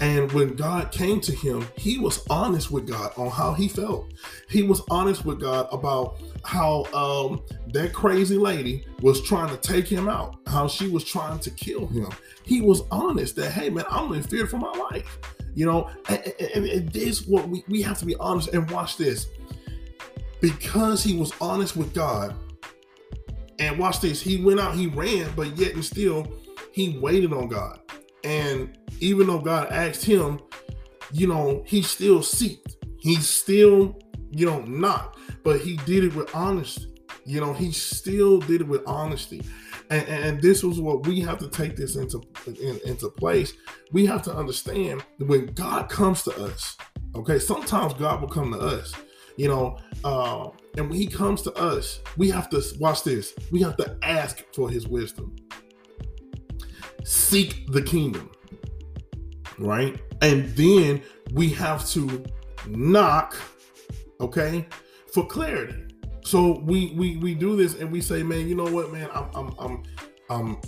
and 0.00 0.30
when 0.32 0.56
God 0.56 0.90
came 0.90 1.20
to 1.20 1.32
him, 1.32 1.66
he 1.76 1.98
was 1.98 2.24
honest 2.28 2.70
with 2.70 2.86
God 2.86 3.12
on 3.16 3.30
how 3.30 3.52
he 3.52 3.68
felt. 3.68 4.12
He 4.48 4.62
was 4.62 4.82
honest 4.90 5.24
with 5.24 5.40
God 5.40 5.68
about 5.70 6.20
how 6.42 6.84
um, 6.92 7.42
that 7.68 7.92
crazy 7.92 8.36
lady 8.36 8.84
was 9.00 9.22
trying 9.22 9.50
to 9.50 9.56
take 9.56 9.86
him 9.86 10.08
out, 10.08 10.36
how 10.48 10.66
she 10.66 10.88
was 10.88 11.04
trying 11.04 11.38
to 11.40 11.50
kill 11.50 11.86
him. 11.86 12.08
He 12.42 12.60
was 12.60 12.82
honest 12.90 13.36
that, 13.36 13.52
hey, 13.52 13.70
man, 13.70 13.84
I'm 13.88 14.12
in 14.12 14.22
fear 14.22 14.46
for 14.46 14.58
my 14.58 14.72
life. 14.72 15.18
You 15.54 15.66
know, 15.66 15.90
and, 16.08 16.34
and, 16.54 16.66
and 16.66 16.88
this 16.88 17.26
what 17.26 17.48
we, 17.48 17.62
we 17.68 17.80
have 17.82 17.98
to 18.00 18.06
be 18.06 18.16
honest 18.16 18.48
and 18.48 18.68
watch 18.72 18.96
this. 18.96 19.28
Because 20.40 21.04
he 21.04 21.16
was 21.16 21.32
honest 21.40 21.76
with 21.76 21.94
God, 21.94 22.34
and 23.60 23.78
watch 23.78 24.00
this, 24.00 24.20
he 24.20 24.42
went 24.42 24.58
out, 24.58 24.74
he 24.74 24.88
ran, 24.88 25.30
but 25.36 25.56
yet 25.56 25.74
and 25.74 25.84
still, 25.84 26.26
he 26.74 26.98
waited 26.98 27.32
on 27.32 27.46
God. 27.46 27.78
And 28.24 28.76
even 28.98 29.28
though 29.28 29.38
God 29.38 29.68
asked 29.70 30.04
him, 30.04 30.40
you 31.12 31.28
know, 31.28 31.62
he 31.64 31.82
still 31.82 32.18
seeked. 32.18 32.74
He 32.98 33.14
still, 33.16 33.96
you 34.32 34.44
know, 34.44 34.60
not, 34.62 35.16
but 35.44 35.60
he 35.60 35.76
did 35.86 36.02
it 36.02 36.16
with 36.16 36.34
honesty. 36.34 36.92
You 37.24 37.40
know, 37.40 37.52
he 37.52 37.70
still 37.70 38.40
did 38.40 38.62
it 38.62 38.66
with 38.66 38.82
honesty. 38.88 39.44
And, 39.88 40.08
and 40.08 40.42
this 40.42 40.64
was 40.64 40.80
what 40.80 41.06
we 41.06 41.20
have 41.20 41.38
to 41.38 41.48
take 41.48 41.76
this 41.76 41.94
into 41.94 42.20
in, 42.46 42.80
into 42.84 43.08
place. 43.08 43.52
We 43.92 44.04
have 44.06 44.22
to 44.22 44.34
understand 44.34 45.04
when 45.18 45.46
God 45.54 45.88
comes 45.88 46.24
to 46.24 46.32
us, 46.42 46.76
okay, 47.14 47.38
sometimes 47.38 47.94
God 47.94 48.20
will 48.20 48.28
come 48.28 48.50
to 48.52 48.58
us, 48.58 48.92
you 49.36 49.46
know, 49.46 49.78
uh, 50.02 50.48
and 50.76 50.90
when 50.90 50.98
He 50.98 51.06
comes 51.06 51.42
to 51.42 51.52
us, 51.52 52.00
we 52.16 52.30
have 52.30 52.50
to 52.50 52.60
watch 52.80 53.04
this. 53.04 53.32
We 53.52 53.62
have 53.62 53.76
to 53.76 53.96
ask 54.02 54.42
for 54.52 54.68
His 54.68 54.88
wisdom 54.88 55.36
seek 57.04 57.70
the 57.70 57.82
kingdom, 57.82 58.30
right? 59.58 60.00
And 60.22 60.48
then 60.56 61.02
we 61.32 61.50
have 61.50 61.86
to 61.90 62.24
knock, 62.66 63.36
okay, 64.20 64.66
for 65.12 65.26
clarity. 65.26 65.84
So 66.24 66.60
we 66.60 66.92
we 66.96 67.18
we 67.18 67.34
do 67.34 67.54
this 67.54 67.74
and 67.74 67.92
we 67.92 68.00
say, 68.00 68.22
man, 68.22 68.48
you 68.48 68.54
know 68.54 68.64
what, 68.64 68.90
man, 68.92 69.08
I'm 69.12 69.28
I'm 69.34 69.54
I'm 69.58 69.82
I'm 70.30 70.60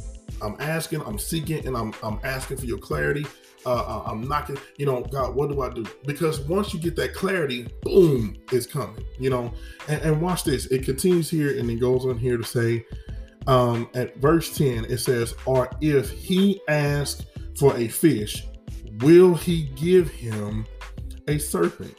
I'm 0.42 0.57
asking, 0.61 1.01
I'm 1.03 1.18
seeking, 1.18 1.66
and 1.66 1.77
I'm 1.77 1.94
I'm 2.03 2.20
asking 2.22 2.59
for 2.59 2.66
your 2.66 2.79
clarity. 2.79 3.27
Uh, 3.64 3.75
uh 3.75 4.03
I'm 4.07 4.29
knocking, 4.29 4.59
you 4.77 4.87
know, 4.87 5.01
God, 5.01 5.35
what 5.35 5.51
do 5.51 5.62
I 5.62 5.70
do? 5.70 5.85
Because 6.05 6.40
once 6.40 6.72
you 6.72 6.79
get 6.79 6.94
that 6.96 7.14
clarity, 7.14 7.66
boom, 7.83 8.37
it's 8.53 8.66
coming, 8.66 9.05
you 9.18 9.31
know. 9.31 9.53
And, 9.88 10.03
and 10.03 10.22
watch 10.22 10.44
this. 10.44 10.66
It 10.66 10.85
continues 10.85 11.31
here 11.31 11.59
and 11.59 11.68
it 11.70 11.77
goes 11.77 12.05
on 12.05 12.18
here 12.18 12.37
to 12.37 12.44
say, 12.44 12.85
um, 13.47 13.89
at 13.95 14.17
verse 14.17 14.57
10, 14.57 14.87
it 14.87 14.99
says, 14.99 15.35
Or 15.45 15.71
if 15.81 16.11
he 16.11 16.61
asks 16.69 17.25
for 17.59 17.77
a 17.77 17.89
fish, 17.89 18.45
will 18.99 19.35
he 19.35 19.65
give 19.77 20.11
him 20.11 20.67
a 21.29 21.39
serpent? 21.39 21.97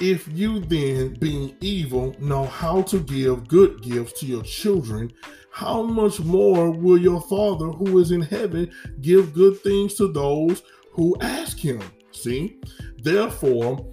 If 0.00 0.28
you 0.28 0.60
then, 0.60 1.14
being 1.14 1.56
evil, 1.60 2.14
know 2.20 2.44
how 2.44 2.82
to 2.82 3.00
give 3.00 3.48
good 3.48 3.82
gifts 3.82 4.20
to 4.20 4.26
your 4.26 4.44
children, 4.44 5.12
how 5.50 5.82
much 5.82 6.20
more 6.20 6.70
will 6.70 6.98
your 6.98 7.20
Father 7.22 7.66
who 7.66 7.98
is 7.98 8.12
in 8.12 8.20
heaven 8.20 8.70
give 9.00 9.34
good 9.34 9.60
things 9.60 9.94
to 9.94 10.12
those 10.12 10.62
who 10.92 11.16
ask 11.20 11.58
him? 11.58 11.82
See? 12.12 12.60
Therefore, 13.02 13.84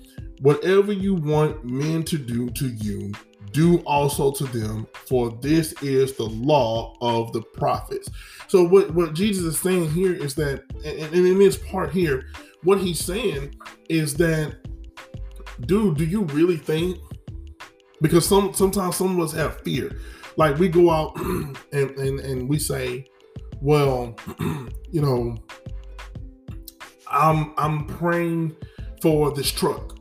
whatever 0.41 0.93
you 0.93 1.15
want 1.15 1.65
men 1.65 2.03
to 2.03 2.19
do 2.19 2.49
to 2.51 2.67
you, 2.67 3.11
do 3.55 3.77
also 3.79 4.31
to 4.31 4.43
them, 4.45 4.85
for 5.07 5.31
this 5.41 5.73
is 5.81 6.13
the 6.13 6.25
law 6.25 6.95
of 7.01 7.31
the 7.31 7.41
prophets. 7.41 8.09
So 8.47 8.63
what, 8.63 8.93
what 8.93 9.13
Jesus 9.13 9.45
is 9.45 9.59
saying 9.59 9.91
here 9.91 10.13
is 10.13 10.35
that, 10.35 10.63
and, 10.85 11.13
in 11.13 11.39
this 11.39 11.57
part 11.57 11.91
here, 11.91 12.25
what 12.63 12.79
he's 12.79 13.03
saying 13.03 13.55
is 13.89 14.15
that 14.15 14.57
dude, 15.61 15.97
do 15.97 16.05
you 16.05 16.23
really 16.25 16.57
think? 16.57 16.99
Because 18.01 18.27
some 18.27 18.53
sometimes 18.53 18.97
some 18.97 19.19
of 19.19 19.25
us 19.25 19.33
have 19.33 19.61
fear. 19.61 19.97
Like 20.37 20.57
we 20.57 20.67
go 20.67 20.91
out 20.91 21.15
and, 21.71 21.91
and, 21.97 22.19
and 22.19 22.49
we 22.49 22.59
say, 22.59 23.07
well, 23.61 24.15
you 24.91 25.01
know, 25.01 25.37
I'm 27.07 27.53
I'm 27.57 27.85
praying 27.85 28.55
for 29.01 29.31
this 29.31 29.51
truck. 29.51 29.94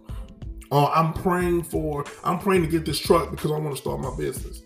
Or 0.70 0.90
I'm 0.94 1.12
praying 1.12 1.64
for 1.64 2.04
I'm 2.24 2.38
praying 2.38 2.62
to 2.62 2.68
get 2.68 2.84
this 2.84 2.98
truck 2.98 3.30
because 3.30 3.50
I 3.50 3.58
want 3.58 3.74
to 3.74 3.80
start 3.80 4.00
my 4.00 4.14
business. 4.16 4.62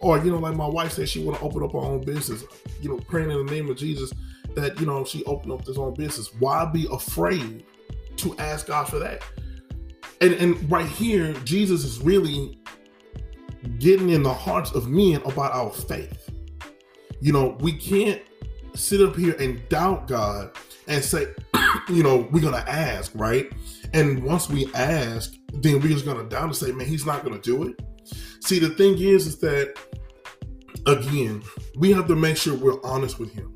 Or, 0.00 0.18
you 0.18 0.30
know, 0.30 0.38
like 0.38 0.54
my 0.54 0.66
wife 0.66 0.92
said 0.92 1.08
she 1.08 1.24
want 1.24 1.38
to 1.38 1.44
open 1.44 1.62
up 1.62 1.72
her 1.72 1.78
own 1.78 2.04
business. 2.04 2.44
You 2.80 2.90
know, 2.90 2.96
praying 2.98 3.30
in 3.30 3.44
the 3.44 3.52
name 3.52 3.68
of 3.68 3.76
Jesus 3.76 4.12
that, 4.54 4.78
you 4.78 4.86
know, 4.86 5.04
she 5.04 5.24
opened 5.24 5.52
up 5.52 5.64
this 5.64 5.76
own 5.76 5.94
business. 5.94 6.32
Why 6.34 6.64
be 6.64 6.86
afraid 6.92 7.64
to 8.18 8.36
ask 8.38 8.66
God 8.68 8.88
for 8.88 8.98
that? 9.00 9.22
And 10.20 10.34
and 10.34 10.70
right 10.70 10.86
here, 10.86 11.32
Jesus 11.44 11.84
is 11.84 12.00
really 12.00 12.58
getting 13.78 14.10
in 14.10 14.22
the 14.22 14.32
hearts 14.32 14.72
of 14.72 14.88
men 14.88 15.20
about 15.24 15.52
our 15.52 15.70
faith. 15.70 16.30
You 17.20 17.32
know, 17.32 17.56
we 17.60 17.72
can't 17.72 18.22
sit 18.74 19.00
up 19.00 19.16
here 19.16 19.34
and 19.38 19.68
doubt 19.68 20.06
God 20.06 20.52
and 20.86 21.02
say, 21.02 21.26
you 21.88 22.02
know, 22.02 22.28
we're 22.30 22.42
gonna 22.42 22.64
ask, 22.66 23.12
right? 23.14 23.52
And 23.94 24.22
once 24.22 24.48
we 24.48 24.72
ask, 24.74 25.34
then 25.52 25.80
we're 25.80 25.88
just 25.88 26.04
gonna 26.04 26.28
doubt 26.28 26.44
and 26.44 26.56
say, 26.56 26.72
man, 26.72 26.86
he's 26.86 27.06
not 27.06 27.24
gonna 27.24 27.40
do 27.40 27.64
it. 27.64 27.80
See, 28.40 28.58
the 28.58 28.70
thing 28.70 28.98
is, 28.98 29.26
is 29.26 29.38
that 29.40 29.78
again, 30.86 31.42
we 31.76 31.92
have 31.92 32.06
to 32.08 32.16
make 32.16 32.36
sure 32.36 32.54
we're 32.54 32.82
honest 32.82 33.18
with 33.18 33.32
him. 33.32 33.54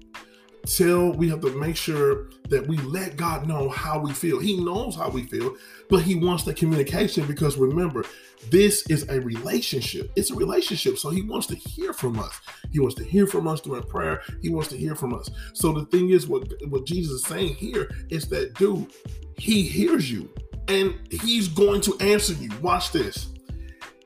Tell 0.66 1.12
we 1.12 1.28
have 1.28 1.40
to 1.40 1.50
make 1.58 1.76
sure 1.76 2.30
that 2.48 2.66
we 2.66 2.76
let 2.78 3.16
God 3.16 3.48
know 3.48 3.68
how 3.68 3.98
we 3.98 4.12
feel. 4.12 4.38
He 4.38 4.62
knows 4.62 4.94
how 4.94 5.08
we 5.08 5.24
feel, 5.24 5.56
but 5.88 6.02
he 6.02 6.14
wants 6.14 6.44
the 6.44 6.54
communication 6.54 7.26
because 7.26 7.56
remember, 7.56 8.04
this 8.50 8.86
is 8.88 9.08
a 9.08 9.20
relationship. 9.20 10.12
It's 10.16 10.30
a 10.30 10.34
relationship. 10.34 10.98
So 10.98 11.10
he 11.10 11.22
wants 11.22 11.46
to 11.48 11.56
hear 11.56 11.92
from 11.92 12.18
us. 12.18 12.40
He 12.70 12.78
wants 12.78 12.94
to 12.96 13.04
hear 13.04 13.26
from 13.26 13.48
us 13.48 13.60
during 13.60 13.82
prayer. 13.82 14.22
He 14.40 14.50
wants 14.50 14.68
to 14.68 14.76
hear 14.76 14.94
from 14.94 15.14
us. 15.14 15.28
So 15.52 15.72
the 15.72 15.86
thing 15.86 16.10
is, 16.10 16.28
what, 16.28 16.52
what 16.68 16.86
Jesus 16.86 17.12
is 17.12 17.24
saying 17.24 17.54
here 17.54 17.90
is 18.10 18.28
that, 18.28 18.54
dude, 18.54 18.92
he 19.38 19.62
hears 19.62 20.10
you 20.10 20.28
and 20.68 20.94
he's 21.10 21.48
going 21.48 21.80
to 21.82 21.96
answer 22.00 22.34
you. 22.34 22.50
Watch 22.60 22.92
this. 22.92 23.28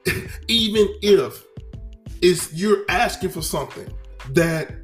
Even 0.49 0.89
if 1.03 1.45
it's 2.23 2.53
you're 2.55 2.85
asking 2.89 3.31
for 3.31 3.43
something 3.43 3.89
that 4.31 4.75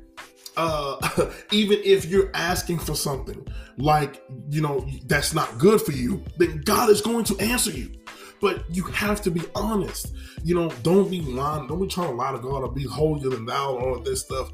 uh 0.57 1.31
even 1.51 1.79
if 1.85 2.05
you're 2.07 2.31
asking 2.35 2.79
for 2.79 2.95
something 2.95 3.47
like 3.79 4.23
you 4.51 4.61
know 4.61 4.87
that's 5.07 5.35
not 5.35 5.59
good 5.59 5.81
for 5.81 5.93
you 5.93 6.23
then 6.37 6.61
god 6.65 6.91
is 6.91 7.01
going 7.01 7.25
to 7.25 7.39
answer 7.39 7.71
you 7.71 7.91
but 8.43 8.65
you 8.69 8.83
have 8.83 9.23
to 9.23 9.31
be 9.31 9.43
honest. 9.55 10.13
You 10.43 10.57
know, 10.57 10.69
don't 10.83 11.09
be 11.09 11.21
lying. 11.21 11.69
Don't 11.69 11.81
be 11.81 11.87
trying 11.87 12.09
to 12.09 12.15
lie 12.15 12.33
to 12.33 12.39
God 12.39 12.65
or 12.65 12.73
be 12.73 12.85
holier 12.85 13.31
than 13.31 13.47
thou 13.47 13.77
and 13.77 13.87
all 13.87 14.01
this 14.01 14.23
stuff. 14.23 14.51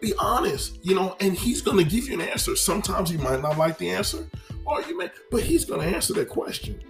Be 0.00 0.14
honest, 0.18 0.84
you 0.84 0.94
know, 0.94 1.16
and 1.20 1.34
He's 1.34 1.60
going 1.60 1.76
to 1.76 1.84
give 1.84 2.08
you 2.08 2.14
an 2.14 2.22
answer. 2.22 2.56
Sometimes 2.56 3.12
you 3.12 3.18
might 3.18 3.42
not 3.42 3.58
like 3.58 3.76
the 3.78 3.90
answer, 3.90 4.26
or 4.64 4.80
you 4.82 4.96
may, 4.96 5.10
but 5.30 5.42
He's 5.42 5.66
going 5.66 5.80
to 5.82 5.94
answer 5.94 6.14
that 6.14 6.30
question. 6.30 6.80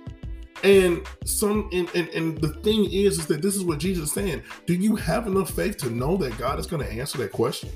And 0.62 1.06
some, 1.24 1.68
and, 1.72 1.88
and, 1.94 2.08
and 2.10 2.38
the 2.38 2.54
thing 2.62 2.90
is, 2.90 3.18
is 3.18 3.26
that 3.26 3.42
this 3.42 3.56
is 3.56 3.64
what 3.64 3.78
Jesus 3.78 4.08
is 4.08 4.12
saying. 4.12 4.42
Do 4.66 4.74
you 4.74 4.96
have 4.96 5.26
enough 5.26 5.50
faith 5.50 5.76
to 5.78 5.90
know 5.90 6.16
that 6.16 6.38
God 6.38 6.58
is 6.58 6.66
going 6.66 6.84
to 6.84 6.90
answer 6.90 7.18
that 7.18 7.32
question? 7.32 7.70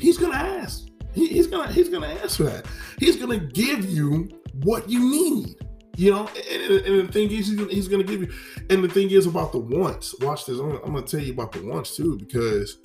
He's 0.00 0.16
to 0.16 0.36
ask. 0.36 0.88
He, 1.12 1.26
he's 1.28 1.46
gonna 1.46 1.72
he's 1.72 1.88
gonna 1.88 2.06
answer 2.06 2.44
that. 2.44 2.66
He's 2.98 3.16
gonna 3.16 3.38
give 3.38 3.84
you 3.88 4.28
what 4.62 4.88
you 4.88 5.00
need. 5.00 5.56
You 5.96 6.12
know, 6.12 6.30
and, 6.50 6.72
and, 6.86 7.08
the 7.08 7.12
thing 7.12 7.30
is, 7.30 7.48
he's 7.48 7.56
gonna, 7.56 7.70
he's 7.70 7.88
gonna, 7.88 8.04
give 8.04 8.22
you. 8.22 8.32
And 8.70 8.82
the 8.82 8.88
thing 8.88 9.10
is 9.10 9.26
about 9.26 9.52
the 9.52 9.58
wants. 9.58 10.14
Watch 10.20 10.46
this. 10.46 10.58
I'm, 10.58 10.70
I'm 10.76 10.94
gonna 10.94 11.02
tell 11.02 11.20
you 11.20 11.32
about 11.32 11.52
the 11.52 11.62
wants 11.62 11.94
too, 11.94 12.16
because 12.16 12.78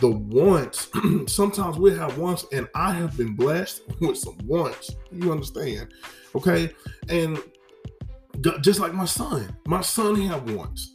the 0.00 0.10
wants. 0.10 0.88
sometimes 1.26 1.78
we 1.78 1.92
have 1.96 2.18
wants, 2.18 2.46
and 2.52 2.68
I 2.74 2.92
have 2.92 3.16
been 3.16 3.34
blessed 3.34 3.82
with 4.00 4.18
some 4.18 4.38
wants. 4.44 4.94
You 5.10 5.32
understand? 5.32 5.92
Okay, 6.36 6.70
and 7.08 7.42
just 8.60 8.80
like 8.80 8.94
my 8.94 9.06
son, 9.06 9.56
my 9.66 9.80
son 9.80 10.20
have 10.20 10.48
wants. 10.52 10.94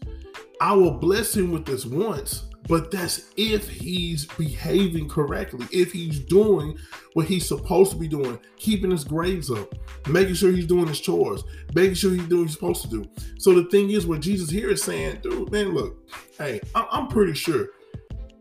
I 0.61 0.73
will 0.73 0.93
bless 0.99 1.35
him 1.35 1.51
with 1.51 1.65
this 1.65 1.85
once 1.85 2.46
but 2.67 2.91
that's 2.91 3.29
if 3.37 3.69
he's 3.69 4.25
behaving 4.25 5.07
correctly, 5.09 5.65
if 5.71 5.91
he's 5.91 6.19
doing 6.19 6.77
what 7.13 7.25
he's 7.25 7.47
supposed 7.47 7.91
to 7.91 7.97
be 7.97 8.07
doing, 8.07 8.39
keeping 8.57 8.91
his 8.91 9.03
grades 9.03 9.49
up, 9.49 9.73
making 10.07 10.35
sure 10.35 10.51
he's 10.51 10.67
doing 10.67 10.87
his 10.87 10.99
chores, 10.99 11.43
making 11.73 11.95
sure 11.95 12.11
he's 12.11 12.27
doing 12.27 12.41
what 12.41 12.47
he's 12.47 12.53
supposed 12.53 12.81
to 12.83 12.89
do. 12.89 13.05
So 13.39 13.53
the 13.53 13.69
thing 13.69 13.91
is, 13.91 14.05
what 14.05 14.19
Jesus 14.19 14.49
here 14.49 14.69
is 14.69 14.83
saying, 14.83 15.19
dude, 15.21 15.51
man, 15.51 15.73
look, 15.73 15.97
hey, 16.37 16.59
I'm 16.75 17.07
pretty 17.07 17.33
sure 17.33 17.69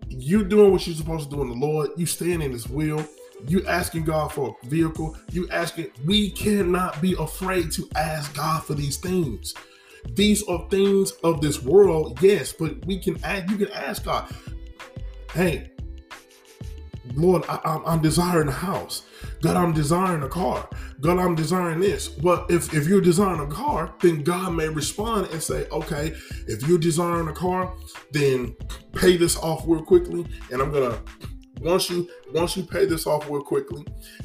you're 0.08 0.44
doing 0.44 0.72
what 0.72 0.86
you're 0.86 0.96
supposed 0.96 1.30
to 1.30 1.36
do 1.36 1.42
in 1.42 1.48
the 1.48 1.66
Lord, 1.66 1.90
you 1.96 2.06
staying 2.06 2.42
in 2.42 2.52
his 2.52 2.68
will, 2.68 3.06
you 3.48 3.66
asking 3.66 4.04
God 4.04 4.32
for 4.32 4.56
a 4.62 4.66
vehicle, 4.66 5.16
you 5.30 5.48
asking, 5.50 5.88
we 6.04 6.30
cannot 6.30 7.00
be 7.00 7.14
afraid 7.18 7.70
to 7.72 7.88
ask 7.94 8.34
God 8.34 8.64
for 8.64 8.74
these 8.74 8.96
things. 8.96 9.54
These 10.14 10.42
are 10.44 10.66
things 10.70 11.12
of 11.22 11.40
this 11.40 11.62
world, 11.62 12.18
yes, 12.22 12.52
but 12.52 12.84
we 12.86 12.98
can 12.98 13.22
ask, 13.24 13.50
you 13.50 13.56
can 13.56 13.70
ask 13.72 14.04
God, 14.04 14.32
hey, 15.32 15.70
Lord, 17.14 17.44
I, 17.48 17.80
am 17.86 18.02
desiring 18.02 18.48
a 18.48 18.52
house. 18.52 19.06
God, 19.40 19.56
I'm 19.56 19.72
desiring 19.72 20.22
a 20.22 20.28
car. 20.28 20.68
God, 21.00 21.18
I'm 21.18 21.34
desiring 21.34 21.80
this. 21.80 22.16
Well, 22.18 22.46
if, 22.48 22.74
if 22.74 22.88
you're 22.88 23.00
desiring 23.00 23.40
a 23.40 23.46
car, 23.46 23.94
then 24.00 24.22
God 24.22 24.54
may 24.54 24.68
respond 24.68 25.28
and 25.30 25.42
say, 25.42 25.66
okay, 25.70 26.14
if 26.46 26.66
you're 26.66 26.78
desiring 26.78 27.28
a 27.28 27.32
car, 27.32 27.72
then 28.10 28.56
pay 28.92 29.16
this 29.16 29.36
off 29.36 29.64
real 29.66 29.82
quickly. 29.82 30.26
And 30.50 30.60
I'm 30.60 30.72
gonna 30.72 30.98
once 31.60 31.88
you 31.88 32.08
once 32.32 32.56
you 32.56 32.62
pay 32.62 32.84
this 32.84 33.06
off 33.06 33.28
real 33.30 33.42
quickly, 33.42 33.84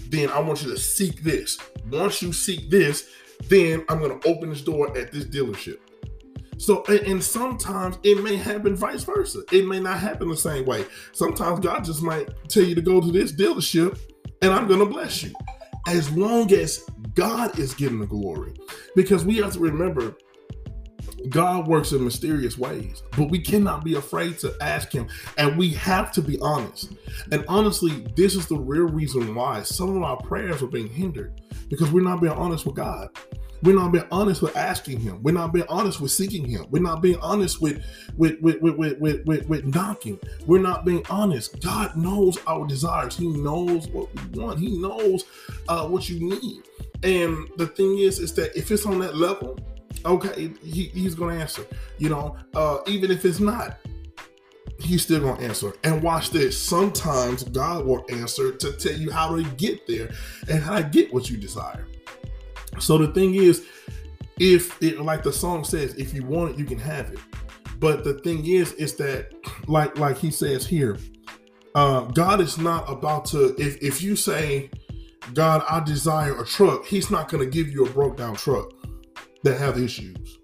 then 0.10 0.30
I 0.30 0.40
want 0.40 0.64
you 0.64 0.70
to 0.72 0.78
seek 0.78 1.24
this. 1.24 1.58
Once 1.90 2.22
you 2.22 2.34
seek 2.34 2.70
this, 2.70 3.10
then 3.50 3.86
I'm 3.90 4.00
going 4.00 4.20
to 4.20 4.28
open 4.28 4.50
this 4.50 4.62
door 4.62 4.96
at 4.98 5.12
this 5.12 5.26
dealership. 5.26 5.78
So, 6.58 6.84
and, 6.86 7.24
sometimes 7.24 7.98
it 8.04 8.24
may 8.24 8.36
happen 8.36 8.76
vice 8.76 9.04
versa. 9.04 9.42
It 9.52 9.66
may 9.66 9.80
not 9.80 10.00
happen 10.00 10.30
the 10.30 10.38
same 10.38 10.64
way. 10.66 10.86
Sometimes 11.12 11.60
God 11.60 11.84
just 11.84 12.04
might 12.04 12.30
tell 12.50 12.64
you 12.64 12.76
to 12.76 12.84
go 12.84 13.02
to 13.02 13.12
this 13.12 13.32
dealership 13.32 14.00
and 14.44 14.54
I'm 14.54 14.68
going 14.68 14.80
to 14.80 14.86
bless 14.86 15.24
you. 15.24 15.34
As 15.88 16.12
long 16.12 16.54
as 16.54 16.86
God 17.16 17.58
is 17.58 17.74
getting 17.74 18.00
the 18.00 18.06
glory. 18.06 18.54
Because 18.96 19.26
we 19.26 19.38
have 19.38 19.54
to 19.54 19.60
remember, 19.60 20.16
God 21.30 21.68
works 21.68 21.92
in 21.92 22.04
mysterious 22.04 22.58
ways, 22.58 23.04
but 23.18 23.30
we 23.30 23.40
cannot 23.40 23.84
be 23.84 23.96
afraid 23.96 24.40
to 24.40 24.56
ask 24.62 24.92
Him. 24.92 25.08
And 25.38 25.58
we 25.58 25.70
have 25.70 26.12
to 26.14 26.22
be 26.22 26.40
honest. 26.42 26.94
And 27.32 27.46
honestly, 27.48 28.06
this 28.16 28.36
is 28.36 28.48
the 28.48 28.58
real 28.58 28.84
reason 28.84 29.34
why 29.36 29.64
some 29.64 29.96
of 29.98 30.04
our 30.04 30.18
prayers 30.18 30.62
are 30.62 30.68
being 30.68 30.90
hindered 30.90 31.42
because 31.72 31.90
we're 31.92 32.04
not 32.04 32.22
being 32.22 32.34
honest 32.34 32.66
with 32.66 32.76
God. 32.76 33.10
We're 33.64 33.76
not 33.76 33.92
being 33.92 34.06
honest 34.12 34.42
with 34.42 34.58
asking 34.58 35.00
Him. 35.00 35.24
We're 35.24 35.34
not 35.34 35.54
being 35.54 35.66
honest 35.70 36.02
with 36.02 36.12
seeking 36.12 36.46
Him. 36.46 36.66
We're 36.70 36.82
not 36.82 37.02
being 37.02 37.18
honest 37.20 37.62
with 37.62 37.84
with 38.18 38.40
with 38.42 38.62
with 38.62 38.76
with, 38.76 39.00
with, 39.00 39.26
with, 39.26 39.48
with 39.48 39.66
knocking. 39.66 40.20
We're 40.46 40.62
not 40.62 40.84
being 40.84 41.06
honest. 41.10 41.62
God 41.62 41.96
knows 41.96 42.38
our 42.46 42.68
desires. 42.68 43.16
He 43.16 43.28
knows 43.28 43.88
what 43.88 44.10
we 44.14 44.40
want. 44.40 44.60
He 44.60 44.78
knows 44.80 45.24
uh, 45.70 45.88
what 45.88 46.10
you 46.10 46.20
need. 46.20 46.64
And 47.04 47.50
the 47.58 47.68
thing 47.68 48.00
is, 48.00 48.20
is 48.20 48.34
that 48.34 48.56
if 48.56 48.70
it's 48.70 48.86
on 48.86 49.00
that 49.00 49.16
level, 49.16 49.58
okay, 50.06 50.52
he, 50.62 50.86
he's 50.86 51.16
going 51.16 51.36
to 51.36 51.42
answer. 51.42 51.66
You 52.00 52.10
know, 52.10 52.36
uh, 52.54 52.80
even 52.88 53.12
if 53.12 53.24
it's 53.24 53.40
not, 53.40 53.78
he's 54.82 55.04
still 55.04 55.22
to 55.22 55.44
answer. 55.44 55.74
And 55.84 56.02
watch 56.02 56.32
this. 56.32 56.58
Sometimes 56.58 57.44
God 57.44 57.86
will 57.86 58.06
answer 58.10 58.52
to 58.52 58.74
tell 58.74 58.94
you 58.94 59.12
how 59.12 59.36
to 59.36 59.44
get 59.52 59.88
there 59.88 60.10
and 60.50 60.62
how 60.62 60.78
to 60.78 60.84
get 60.84 61.14
what 61.14 61.30
you 61.30 61.38
desire. 61.38 61.88
So 62.80 62.98
the 62.98 63.12
thing 63.14 63.36
is, 63.36 63.66
if 64.40 64.82
it 64.82 65.00
like 65.02 65.24
the 65.24 65.34
song 65.34 65.64
says, 65.64 65.94
if 65.96 66.14
you 66.14 66.24
want 66.24 66.54
it, 66.54 66.60
you 66.60 66.66
can 66.66 66.80
have 66.80 67.12
it. 67.12 67.20
But 67.80 68.04
the 68.04 68.16
thing 68.16 68.46
is, 68.46 68.74
is 68.74 68.96
that 68.96 69.34
like 69.68 69.98
like 69.98 70.18
he 70.18 70.32
says 70.32 70.66
here, 70.66 70.98
uh, 71.76 72.02
God 72.02 72.42
is 72.42 72.58
not 72.58 72.90
about 72.90 73.26
to. 73.26 73.56
If 73.62 73.82
if 73.82 74.02
you 74.02 74.16
say, 74.16 74.70
God, 75.34 75.64
I 75.70 75.80
desire 75.84 76.40
a 76.40 76.46
truck, 76.46 76.86
He's 76.86 77.12
not 77.12 77.30
to 77.30 77.50
give 77.50 77.70
you 77.70 77.86
a 77.86 77.90
broke 77.90 78.18
down 78.18 78.36
truck 78.36 78.72
that 79.44 79.60
have 79.60 79.78
issues. 79.78 80.40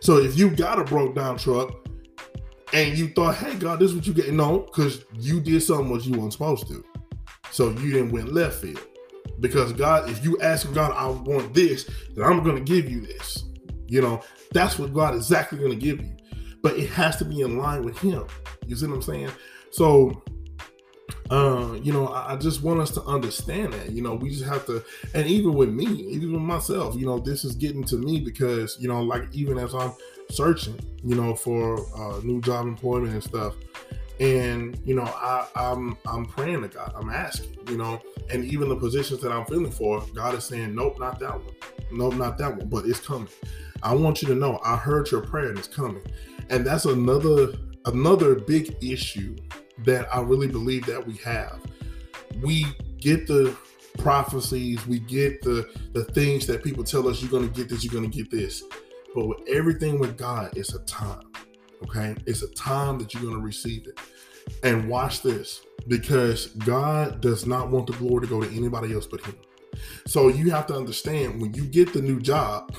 So 0.00 0.18
if 0.18 0.38
you 0.38 0.50
got 0.50 0.78
a 0.78 0.84
broke 0.84 1.14
down 1.14 1.38
truck 1.38 1.87
and 2.72 2.96
you 2.96 3.08
thought, 3.08 3.36
hey 3.36 3.54
God, 3.54 3.78
this 3.78 3.90
is 3.90 3.96
what 3.96 4.06
you 4.06 4.12
get, 4.12 4.32
no, 4.32 4.60
because 4.60 5.04
you 5.14 5.40
did 5.40 5.62
something 5.62 5.90
what 5.90 6.04
you 6.04 6.18
weren't 6.18 6.32
supposed 6.32 6.66
to. 6.68 6.84
So 7.50 7.70
you 7.70 7.92
didn't 7.92 8.12
went 8.12 8.32
left 8.32 8.60
field. 8.60 8.84
Because 9.40 9.72
God, 9.72 10.10
if 10.10 10.24
you 10.24 10.38
ask 10.40 10.72
God, 10.72 10.92
I 10.92 11.06
want 11.06 11.54
this, 11.54 11.88
then 12.14 12.24
I'm 12.24 12.42
gonna 12.42 12.60
give 12.60 12.90
you 12.90 13.00
this. 13.00 13.44
You 13.86 14.02
know, 14.02 14.20
that's 14.52 14.78
what 14.78 14.92
God 14.92 15.14
is 15.14 15.22
exactly 15.22 15.58
gonna 15.58 15.76
give 15.76 16.00
you. 16.00 16.16
But 16.62 16.76
it 16.76 16.90
has 16.90 17.16
to 17.16 17.24
be 17.24 17.40
in 17.40 17.58
line 17.58 17.84
with 17.84 17.98
him. 17.98 18.26
You 18.66 18.76
see 18.76 18.86
what 18.86 18.96
I'm 18.96 19.02
saying? 19.02 19.30
So 19.70 20.22
uh, 21.30 21.78
you 21.82 21.92
know, 21.92 22.08
I, 22.08 22.32
I, 22.32 22.36
just 22.36 22.62
want 22.62 22.80
us 22.80 22.90
to 22.92 23.02
understand 23.02 23.74
that. 23.74 23.90
You 23.90 24.02
know, 24.02 24.14
we 24.14 24.30
just 24.30 24.44
have 24.44 24.64
to, 24.66 24.82
and 25.12 25.26
even 25.26 25.52
with 25.52 25.68
me, 25.68 25.84
even 25.84 26.32
with 26.32 26.40
myself, 26.40 26.96
you 26.96 27.04
know, 27.04 27.18
this 27.18 27.44
is 27.44 27.54
getting 27.54 27.84
to 27.84 27.96
me 27.96 28.20
because 28.20 28.78
you 28.80 28.88
know, 28.88 29.02
like 29.02 29.24
even 29.32 29.58
as 29.58 29.74
I'm 29.74 29.92
searching, 30.30 30.78
you 31.02 31.14
know, 31.14 31.34
for 31.34 31.78
uh, 31.96 32.20
new 32.22 32.40
job 32.40 32.66
employment 32.66 33.12
and 33.12 33.22
stuff, 33.22 33.54
and 34.20 34.78
you 34.84 34.94
know, 34.94 35.04
I, 35.04 35.46
I'm 35.54 35.96
I'm 36.06 36.26
praying 36.26 36.62
to 36.62 36.68
God, 36.68 36.92
I'm 36.96 37.10
asking, 37.10 37.56
you 37.68 37.76
know, 37.76 38.00
and 38.30 38.44
even 38.44 38.68
the 38.68 38.76
positions 38.76 39.20
that 39.20 39.32
I'm 39.32 39.46
feeling 39.46 39.70
for, 39.70 40.04
God 40.14 40.34
is 40.34 40.44
saying, 40.44 40.74
nope, 40.74 40.98
not 40.98 41.20
that 41.20 41.34
one, 41.34 41.54
nope, 41.92 42.14
not 42.14 42.38
that 42.38 42.56
one, 42.56 42.68
but 42.68 42.84
it's 42.86 43.00
coming. 43.00 43.28
I 43.82 43.94
want 43.94 44.22
you 44.22 44.28
to 44.28 44.34
know, 44.34 44.58
I 44.64 44.76
heard 44.76 45.10
your 45.10 45.20
prayer 45.20 45.50
and 45.50 45.58
it's 45.58 45.68
coming, 45.68 46.02
and 46.50 46.66
that's 46.66 46.84
another 46.84 47.52
another 47.86 48.34
big 48.34 48.76
issue 48.82 49.36
that 49.84 50.12
I 50.14 50.20
really 50.20 50.48
believe 50.48 50.86
that 50.86 51.06
we 51.06 51.14
have. 51.18 51.60
We 52.42 52.66
get 52.98 53.26
the 53.26 53.56
prophecies, 53.98 54.84
we 54.86 54.98
get 54.98 55.42
the 55.42 55.70
the 55.92 56.04
things 56.04 56.46
that 56.48 56.64
people 56.64 56.82
tell 56.82 57.06
us 57.08 57.22
you're 57.22 57.30
going 57.30 57.48
to 57.48 57.54
get 57.54 57.68
this, 57.68 57.84
you're 57.84 57.92
going 57.92 58.10
to 58.10 58.16
get 58.16 58.30
this. 58.30 58.64
But 59.18 59.26
with 59.26 59.48
everything 59.48 59.98
with 59.98 60.16
God, 60.16 60.56
it's 60.56 60.74
a 60.74 60.78
time. 60.84 61.24
Okay? 61.82 62.14
It's 62.24 62.42
a 62.42 62.54
time 62.54 63.00
that 63.00 63.12
you're 63.12 63.24
going 63.24 63.34
to 63.34 63.42
receive 63.44 63.88
it. 63.88 63.98
And 64.62 64.88
watch 64.88 65.22
this 65.22 65.62
because 65.88 66.46
God 66.58 67.20
does 67.20 67.44
not 67.44 67.68
want 67.68 67.88
the 67.88 67.94
glory 67.94 68.28
to 68.28 68.28
go 68.28 68.40
to 68.40 68.56
anybody 68.56 68.94
else 68.94 69.08
but 69.08 69.26
him. 69.26 69.34
So 70.06 70.28
you 70.28 70.52
have 70.52 70.68
to 70.68 70.76
understand 70.76 71.42
when 71.42 71.52
you 71.52 71.64
get 71.64 71.92
the 71.92 72.00
new 72.00 72.20
job, 72.20 72.72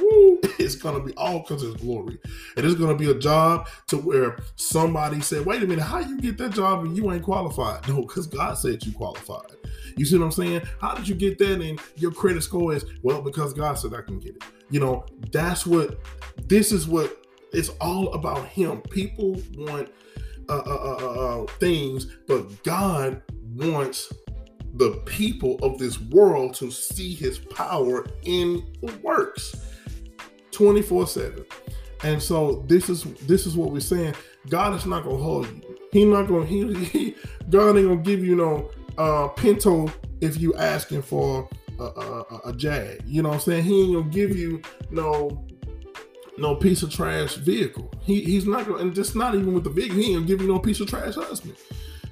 woo, 0.00 0.38
it's 0.58 0.76
gonna 0.76 1.00
be 1.00 1.12
all 1.14 1.40
because 1.40 1.62
of 1.62 1.78
glory. 1.80 2.18
It 2.56 2.64
is 2.64 2.74
gonna 2.74 2.96
be 2.96 3.10
a 3.10 3.14
job 3.14 3.68
to 3.88 3.96
where 3.96 4.38
somebody 4.56 5.20
said, 5.20 5.46
wait 5.46 5.62
a 5.62 5.66
minute, 5.66 5.82
how 5.82 6.00
you 6.00 6.20
get 6.20 6.38
that 6.38 6.52
job 6.52 6.84
and 6.84 6.96
you 6.96 7.12
ain't 7.12 7.22
qualified? 7.22 7.86
No, 7.88 8.02
because 8.02 8.26
God 8.26 8.54
said 8.54 8.84
you 8.84 8.92
qualified. 8.92 9.52
You 9.96 10.04
see 10.04 10.18
what 10.18 10.24
I'm 10.24 10.32
saying? 10.32 10.62
How 10.80 10.94
did 10.94 11.08
you 11.08 11.14
get 11.14 11.38
that? 11.38 11.60
And 11.60 11.80
your 11.96 12.10
credit 12.10 12.42
score 12.42 12.74
is 12.74 12.84
well 13.02 13.22
because 13.22 13.52
God 13.54 13.74
said 13.74 13.94
I 13.94 14.02
can 14.02 14.18
get 14.18 14.36
it. 14.36 14.44
You 14.70 14.80
know, 14.80 15.06
that's 15.30 15.66
what 15.66 15.98
this 16.48 16.72
is 16.72 16.88
what 16.88 17.24
it's 17.52 17.68
all 17.80 18.12
about 18.14 18.46
him. 18.46 18.82
People 18.82 19.40
want 19.56 19.90
uh, 20.48 20.58
uh, 20.58 20.60
uh, 20.60 20.96
uh, 21.00 21.42
uh 21.42 21.46
things, 21.58 22.06
but 22.26 22.62
God 22.64 23.22
wants 23.54 24.12
the 24.74 24.90
people 25.06 25.56
of 25.62 25.78
this 25.78 26.00
world 26.00 26.54
to 26.54 26.70
see 26.70 27.14
his 27.14 27.38
power 27.38 28.06
in 28.24 28.64
works. 29.02 29.54
24 30.54 31.06
7. 31.06 31.44
And 32.02 32.22
so 32.22 32.64
this 32.66 32.88
is 32.88 33.04
this 33.26 33.46
is 33.46 33.56
what 33.56 33.70
we're 33.70 33.80
saying. 33.80 34.14
God 34.48 34.74
is 34.74 34.86
not 34.86 35.04
gonna 35.04 35.16
hold 35.16 35.46
you. 35.46 35.78
He 35.92 36.04
not 36.04 36.28
gonna 36.28 36.46
he, 36.46 36.72
he 36.84 37.16
God 37.50 37.76
ain't 37.76 37.88
gonna 37.88 37.96
give 37.96 38.24
you 38.24 38.36
no 38.36 38.70
uh 38.98 39.28
pinto 39.28 39.90
if 40.20 40.40
you 40.40 40.54
asking 40.54 41.02
for 41.02 41.48
a, 41.78 41.84
a, 41.84 42.40
a, 42.46 42.52
jag. 42.52 43.02
You 43.06 43.22
know 43.22 43.30
what 43.30 43.36
I'm 43.36 43.40
saying? 43.40 43.64
He 43.64 43.82
ain't 43.82 43.94
gonna 43.94 44.10
give 44.10 44.36
you 44.36 44.62
no 44.90 45.44
no 46.36 46.56
piece 46.56 46.82
of 46.82 46.92
trash 46.92 47.36
vehicle. 47.36 47.90
He 48.02 48.20
he's 48.22 48.46
not 48.46 48.66
gonna 48.66 48.78
and 48.78 48.94
just 48.94 49.16
not 49.16 49.34
even 49.34 49.54
with 49.54 49.64
the 49.64 49.70
vehicle, 49.70 49.96
he 49.96 50.06
ain't 50.06 50.14
gonna 50.14 50.26
give 50.26 50.42
you 50.42 50.48
no 50.48 50.58
piece 50.58 50.80
of 50.80 50.88
trash 50.88 51.14
husband. 51.14 51.54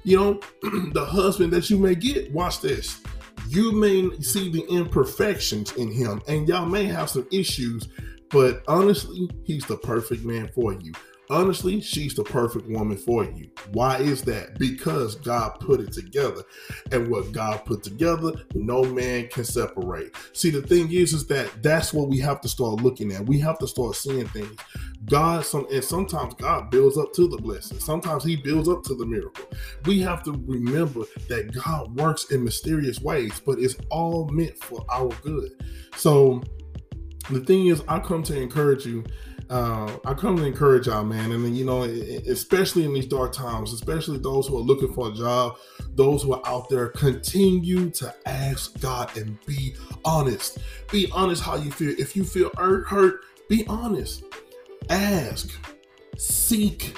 You 0.03 0.17
know, 0.17 0.39
the 0.91 1.05
husband 1.05 1.53
that 1.53 1.69
you 1.69 1.77
may 1.77 1.95
get, 1.95 2.31
watch 2.33 2.61
this. 2.61 2.99
You 3.47 3.71
may 3.71 4.09
see 4.21 4.49
the 4.49 4.65
imperfections 4.69 5.73
in 5.73 5.91
him, 5.91 6.21
and 6.27 6.47
y'all 6.47 6.65
may 6.65 6.85
have 6.85 7.09
some 7.09 7.27
issues 7.31 7.87
but 8.33 8.63
honestly, 8.67 9.29
he's 9.43 9.65
the 9.65 9.77
perfect 9.77 10.25
man 10.25 10.49
for 10.53 10.73
you. 10.73 10.91
Honestly, 11.29 11.79
she's 11.79 12.15
the 12.15 12.23
perfect 12.23 12.67
woman 12.67 12.97
for 12.97 13.23
you. 13.23 13.49
Why 13.71 13.97
is 13.97 14.23
that? 14.23 14.59
Because 14.59 15.15
God 15.15 15.57
put 15.59 15.79
it 15.79 15.93
together. 15.93 16.43
And 16.91 17.09
what 17.09 17.31
God 17.31 17.63
put 17.63 17.81
together, 17.81 18.33
no 18.55 18.83
man 18.83 19.27
can 19.29 19.45
separate. 19.45 20.15
See, 20.33 20.49
the 20.49 20.61
thing 20.61 20.91
is, 20.91 21.13
is 21.13 21.25
that 21.27 21.49
that's 21.63 21.93
what 21.93 22.09
we 22.09 22.19
have 22.19 22.41
to 22.41 22.49
start 22.49 22.81
looking 22.81 23.13
at. 23.13 23.25
We 23.25 23.39
have 23.39 23.57
to 23.59 23.67
start 23.67 23.95
seeing 23.95 24.27
things. 24.27 24.59
God, 25.05 25.45
some 25.45 25.65
and 25.71 25.83
sometimes 25.83 26.33
God 26.35 26.69
builds 26.69 26.97
up 26.97 27.13
to 27.13 27.27
the 27.27 27.37
blessing. 27.37 27.79
Sometimes 27.79 28.23
He 28.23 28.35
builds 28.35 28.67
up 28.67 28.83
to 28.83 28.95
the 28.95 29.05
miracle. 29.05 29.45
We 29.85 30.01
have 30.01 30.23
to 30.23 30.31
remember 30.45 31.01
that 31.29 31.53
God 31.53 31.95
works 31.97 32.31
in 32.31 32.43
mysterious 32.43 32.99
ways, 32.99 33.41
but 33.45 33.59
it's 33.59 33.75
all 33.89 34.27
meant 34.29 34.57
for 34.61 34.85
our 34.91 35.09
good. 35.23 35.51
So 35.95 36.43
the 37.29 37.39
thing 37.39 37.67
is, 37.67 37.83
I 37.87 37.99
come 37.99 38.23
to 38.23 38.39
encourage 38.39 38.85
you. 38.85 39.03
Uh, 39.49 39.97
I 40.05 40.13
come 40.13 40.37
to 40.37 40.45
encourage 40.45 40.87
y'all, 40.87 41.03
man. 41.03 41.31
And 41.31 41.55
you 41.55 41.65
know, 41.65 41.83
especially 41.83 42.85
in 42.85 42.93
these 42.93 43.05
dark 43.05 43.33
times, 43.33 43.73
especially 43.73 44.17
those 44.17 44.47
who 44.47 44.57
are 44.57 44.61
looking 44.61 44.93
for 44.93 45.09
a 45.09 45.13
job, 45.13 45.57
those 45.95 46.23
who 46.23 46.33
are 46.33 46.41
out 46.45 46.69
there, 46.69 46.87
continue 46.89 47.89
to 47.91 48.13
ask 48.25 48.79
God 48.79 49.15
and 49.17 49.37
be 49.45 49.75
honest. 50.05 50.59
Be 50.91 51.09
honest 51.11 51.43
how 51.43 51.55
you 51.55 51.71
feel. 51.71 51.93
If 51.99 52.15
you 52.15 52.23
feel 52.23 52.51
hurt, 52.57 52.87
hurt, 52.87 53.21
be 53.49 53.65
honest. 53.67 54.23
Ask, 54.89 55.51
seek, 56.17 56.97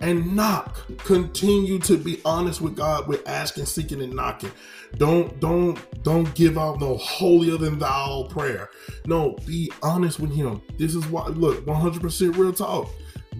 and 0.00 0.34
knock. 0.34 0.80
Continue 0.98 1.78
to 1.80 1.96
be 1.96 2.20
honest 2.24 2.60
with 2.60 2.76
God 2.76 3.06
with 3.08 3.26
asking, 3.28 3.66
seeking, 3.66 4.02
and 4.02 4.14
knocking. 4.14 4.52
Don't 4.96 5.38
don't 5.40 5.78
don't 6.02 6.32
give 6.34 6.58
out 6.58 6.80
no 6.80 6.96
holier 6.96 7.56
than 7.56 7.78
thou 7.78 8.26
prayer. 8.30 8.70
No, 9.06 9.36
be 9.46 9.70
honest 9.82 10.20
with 10.20 10.34
Him. 10.34 10.62
This 10.78 10.94
is 10.94 11.06
why. 11.06 11.26
Look, 11.28 11.64
100% 11.66 12.36
real 12.36 12.52
talk. 12.52 12.88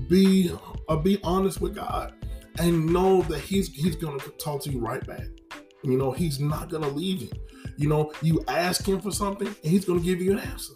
Be 0.09 0.51
uh, 0.89 0.97
be 0.97 1.19
honest 1.23 1.61
with 1.61 1.75
God, 1.75 2.15
and 2.59 2.87
know 2.87 3.23
that 3.23 3.41
He's 3.41 3.69
He's 3.69 3.97
gonna 3.97 4.19
talk 4.39 4.63
to 4.63 4.71
you 4.71 4.81
right 4.81 5.05
back. 5.07 5.27
You 5.83 5.97
know, 5.97 6.11
He's 6.13 6.41
not 6.41 6.69
gonna 6.69 6.89
leave 6.89 7.23
you. 7.23 7.31
You 7.77 7.89
know, 7.89 8.13
you 8.23 8.43
ask 8.49 8.87
Him 8.87 9.01
for 9.01 9.11
something, 9.11 9.49
and 9.49 9.57
He's 9.63 9.85
gonna 9.85 10.01
give 10.01 10.21
you 10.21 10.33
an 10.33 10.41
answer. 10.41 10.75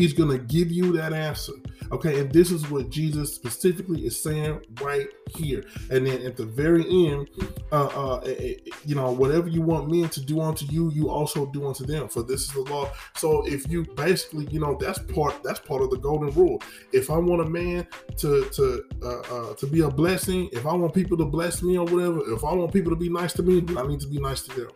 He's 0.00 0.14
going 0.14 0.30
to 0.30 0.38
give 0.38 0.72
you 0.72 0.92
that 0.92 1.12
answer. 1.12 1.52
Okay. 1.92 2.20
And 2.20 2.32
this 2.32 2.50
is 2.50 2.70
what 2.70 2.88
Jesus 2.88 3.34
specifically 3.34 4.06
is 4.06 4.22
saying 4.22 4.64
right 4.80 5.08
here. 5.36 5.62
And 5.90 6.06
then 6.06 6.22
at 6.22 6.38
the 6.38 6.46
very 6.46 6.84
end, 6.88 7.28
uh, 7.70 7.84
uh, 7.86 8.16
eh, 8.20 8.34
eh, 8.38 8.54
you 8.86 8.94
know, 8.94 9.12
whatever 9.12 9.48
you 9.48 9.60
want 9.60 9.90
men 9.90 10.08
to 10.08 10.24
do 10.24 10.40
unto 10.40 10.64
you, 10.64 10.90
you 10.92 11.10
also 11.10 11.44
do 11.44 11.66
unto 11.66 11.84
them. 11.84 12.08
For 12.08 12.22
this 12.22 12.40
is 12.44 12.52
the 12.52 12.62
law. 12.62 12.90
So 13.16 13.46
if 13.46 13.68
you 13.70 13.84
basically, 13.94 14.46
you 14.46 14.58
know, 14.58 14.78
that's 14.80 15.00
part 15.00 15.42
that's 15.42 15.60
part 15.60 15.82
of 15.82 15.90
the 15.90 15.98
golden 15.98 16.30
rule. 16.30 16.62
If 16.92 17.10
I 17.10 17.18
want 17.18 17.42
a 17.42 17.50
man 17.50 17.86
to 18.16 18.48
to 18.48 18.84
uh, 19.02 19.20
uh, 19.20 19.54
to 19.54 19.66
be 19.66 19.80
a 19.80 19.90
blessing, 19.90 20.48
if 20.52 20.64
I 20.64 20.72
want 20.72 20.94
people 20.94 21.18
to 21.18 21.26
bless 21.26 21.62
me 21.62 21.76
or 21.76 21.84
whatever, 21.84 22.20
if 22.32 22.42
I 22.42 22.54
want 22.54 22.72
people 22.72 22.90
to 22.90 22.96
be 22.96 23.10
nice 23.10 23.34
to 23.34 23.42
me, 23.42 23.62
I 23.76 23.86
need 23.86 24.00
to 24.00 24.08
be 24.08 24.18
nice 24.18 24.40
to 24.44 24.60
them. 24.60 24.70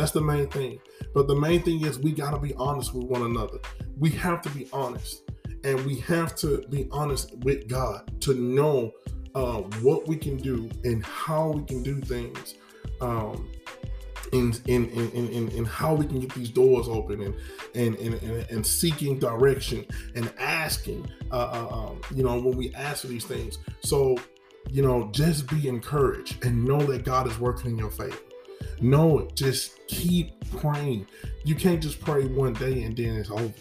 That's 0.00 0.12
the 0.12 0.22
main 0.22 0.48
thing. 0.48 0.80
But 1.12 1.28
the 1.28 1.34
main 1.34 1.60
thing 1.62 1.84
is 1.84 1.98
we 1.98 2.12
got 2.12 2.30
to 2.30 2.38
be 2.38 2.54
honest 2.54 2.94
with 2.94 3.04
one 3.04 3.20
another. 3.20 3.58
We 3.98 4.08
have 4.12 4.40
to 4.42 4.48
be 4.48 4.66
honest. 4.72 5.30
And 5.62 5.84
we 5.84 5.96
have 5.96 6.34
to 6.36 6.64
be 6.70 6.88
honest 6.90 7.36
with 7.40 7.68
God 7.68 8.10
to 8.22 8.32
know 8.32 8.92
uh, 9.34 9.58
what 9.82 10.08
we 10.08 10.16
can 10.16 10.38
do 10.38 10.70
and 10.84 11.04
how 11.04 11.50
we 11.50 11.64
can 11.64 11.82
do 11.82 12.00
things. 12.00 12.54
Um, 13.02 13.50
in, 14.32 14.54
in, 14.68 14.88
in, 14.88 15.48
in 15.50 15.64
how 15.66 15.92
we 15.94 16.06
can 16.06 16.20
get 16.20 16.32
these 16.34 16.50
doors 16.50 16.88
open 16.88 17.20
and 17.20 17.34
and, 17.74 17.96
and, 17.96 18.14
and, 18.22 18.50
and 18.50 18.64
seeking 18.64 19.18
direction 19.18 19.84
and 20.14 20.32
asking 20.38 21.10
uh, 21.32 21.34
uh, 21.34 21.74
um, 21.74 22.00
you 22.14 22.22
know 22.22 22.40
when 22.40 22.56
we 22.56 22.72
ask 22.74 23.00
for 23.00 23.08
these 23.08 23.24
things 23.24 23.58
so 23.80 24.16
you 24.68 24.82
know 24.82 25.10
just 25.10 25.48
be 25.48 25.66
encouraged 25.66 26.44
and 26.44 26.64
know 26.64 26.78
that 26.78 27.04
god 27.04 27.26
is 27.26 27.40
working 27.40 27.72
in 27.72 27.78
your 27.78 27.90
favor 27.90 28.16
no, 28.80 29.28
just 29.34 29.86
keep 29.86 30.32
praying. 30.56 31.06
You 31.44 31.54
can't 31.54 31.82
just 31.82 32.00
pray 32.00 32.26
one 32.26 32.54
day 32.54 32.82
and 32.82 32.96
then 32.96 33.16
it's 33.16 33.30
over. 33.30 33.52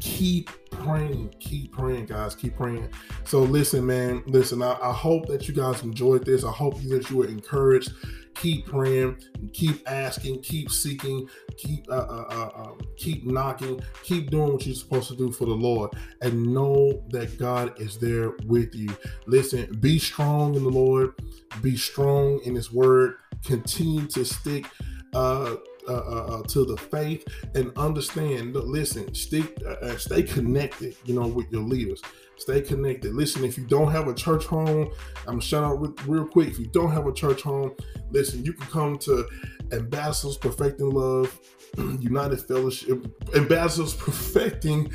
Keep 0.00 0.50
praying, 0.70 1.34
keep 1.40 1.72
praying, 1.72 2.06
guys, 2.06 2.34
keep 2.34 2.56
praying. 2.56 2.88
So, 3.24 3.40
listen, 3.40 3.84
man, 3.84 4.22
listen. 4.26 4.62
I, 4.62 4.78
I 4.80 4.92
hope 4.92 5.26
that 5.26 5.48
you 5.48 5.54
guys 5.54 5.82
enjoyed 5.82 6.24
this. 6.24 6.44
I 6.44 6.52
hope 6.52 6.80
that 6.82 7.10
you 7.10 7.16
were 7.16 7.26
encouraged. 7.26 7.92
Keep 8.34 8.66
praying, 8.66 9.20
keep 9.52 9.82
asking, 9.90 10.42
keep 10.42 10.70
seeking, 10.70 11.28
keep 11.56 11.90
uh, 11.90 11.94
uh, 11.96 12.24
uh, 12.30 12.62
um, 12.62 12.78
keep 12.96 13.26
knocking, 13.26 13.80
keep 14.04 14.30
doing 14.30 14.52
what 14.52 14.64
you're 14.64 14.76
supposed 14.76 15.08
to 15.08 15.16
do 15.16 15.32
for 15.32 15.46
the 15.46 15.54
Lord, 15.54 15.90
and 16.22 16.54
know 16.54 17.02
that 17.08 17.36
God 17.36 17.80
is 17.80 17.98
there 17.98 18.34
with 18.46 18.76
you. 18.76 18.96
Listen, 19.26 19.76
be 19.80 19.98
strong 19.98 20.54
in 20.54 20.62
the 20.62 20.70
Lord, 20.70 21.14
be 21.60 21.76
strong 21.76 22.40
in 22.44 22.54
His 22.54 22.72
Word 22.72 23.16
continue 23.44 24.06
to 24.08 24.24
stick 24.24 24.66
uh, 25.14 25.56
uh, 25.88 25.92
uh, 25.92 26.26
uh, 26.26 26.42
to 26.42 26.66
the 26.66 26.76
faith 26.76 27.26
and 27.54 27.72
understand. 27.78 28.54
Listen, 28.54 29.14
stick, 29.14 29.56
uh, 29.66 29.86
uh, 29.86 29.96
stay 29.96 30.22
connected. 30.22 30.94
You 31.04 31.14
know, 31.14 31.26
with 31.26 31.50
your 31.50 31.62
leaders. 31.62 32.02
Stay 32.36 32.60
connected. 32.60 33.14
Listen, 33.14 33.42
if 33.42 33.56
you 33.56 33.64
don't 33.64 33.90
have 33.90 34.06
a 34.06 34.14
church 34.14 34.44
home, 34.44 34.90
I'm 35.26 35.40
shout 35.40 35.64
out 35.64 35.80
real, 35.80 35.94
real 36.06 36.26
quick. 36.26 36.48
If 36.48 36.58
you 36.58 36.66
don't 36.66 36.92
have 36.92 37.06
a 37.06 37.12
church 37.12 37.42
home, 37.42 37.72
listen, 38.10 38.44
you 38.44 38.52
can 38.52 38.66
come 38.66 38.98
to 38.98 39.26
Ambassadors 39.72 40.36
Perfecting 40.36 40.90
Love, 40.90 41.36
United 42.00 42.40
Fellowship, 42.42 43.06
Ambassadors 43.34 43.94
Perfecting 43.94 44.92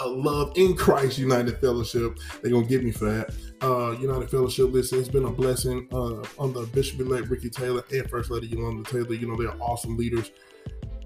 a 0.00 0.08
love 0.08 0.52
in 0.56 0.76
Christ 0.76 1.18
United 1.18 1.58
Fellowship. 1.58 2.18
They're 2.42 2.50
gonna 2.50 2.66
get 2.66 2.84
me 2.84 2.92
for 2.92 3.06
that. 3.06 3.34
Uh, 3.62 3.92
United 3.98 4.30
Fellowship, 4.30 4.72
listen, 4.72 4.98
it's 4.98 5.08
been 5.08 5.24
a 5.24 5.30
blessing 5.30 5.88
uh, 5.92 6.22
the 6.46 6.68
Bishop 6.72 7.00
elect 7.00 7.28
Ricky 7.28 7.50
Taylor 7.50 7.82
and 7.92 8.08
First 8.10 8.30
Lady 8.30 8.48
Yolanda 8.48 8.88
Taylor. 8.90 9.14
You 9.14 9.28
know, 9.28 9.36
they're 9.36 9.60
awesome 9.62 9.96
leaders. 9.96 10.30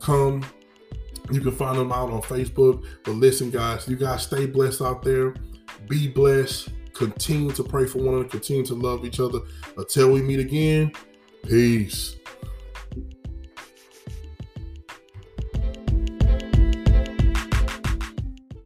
Come, 0.00 0.44
you 1.30 1.40
can 1.40 1.52
find 1.52 1.78
them 1.78 1.92
out 1.92 2.10
on 2.10 2.22
Facebook. 2.22 2.84
But 3.04 3.12
listen, 3.12 3.50
guys, 3.50 3.86
you 3.88 3.96
guys 3.96 4.22
stay 4.22 4.46
blessed 4.46 4.82
out 4.82 5.02
there. 5.02 5.34
Be 5.88 6.08
blessed. 6.08 6.70
Continue 6.94 7.52
to 7.52 7.64
pray 7.64 7.86
for 7.86 7.98
one 7.98 8.14
another. 8.14 8.28
Continue 8.28 8.64
to 8.66 8.74
love 8.74 9.04
each 9.04 9.20
other. 9.20 9.40
Until 9.76 10.12
we 10.12 10.22
meet 10.22 10.40
again, 10.40 10.92
peace. 11.46 12.16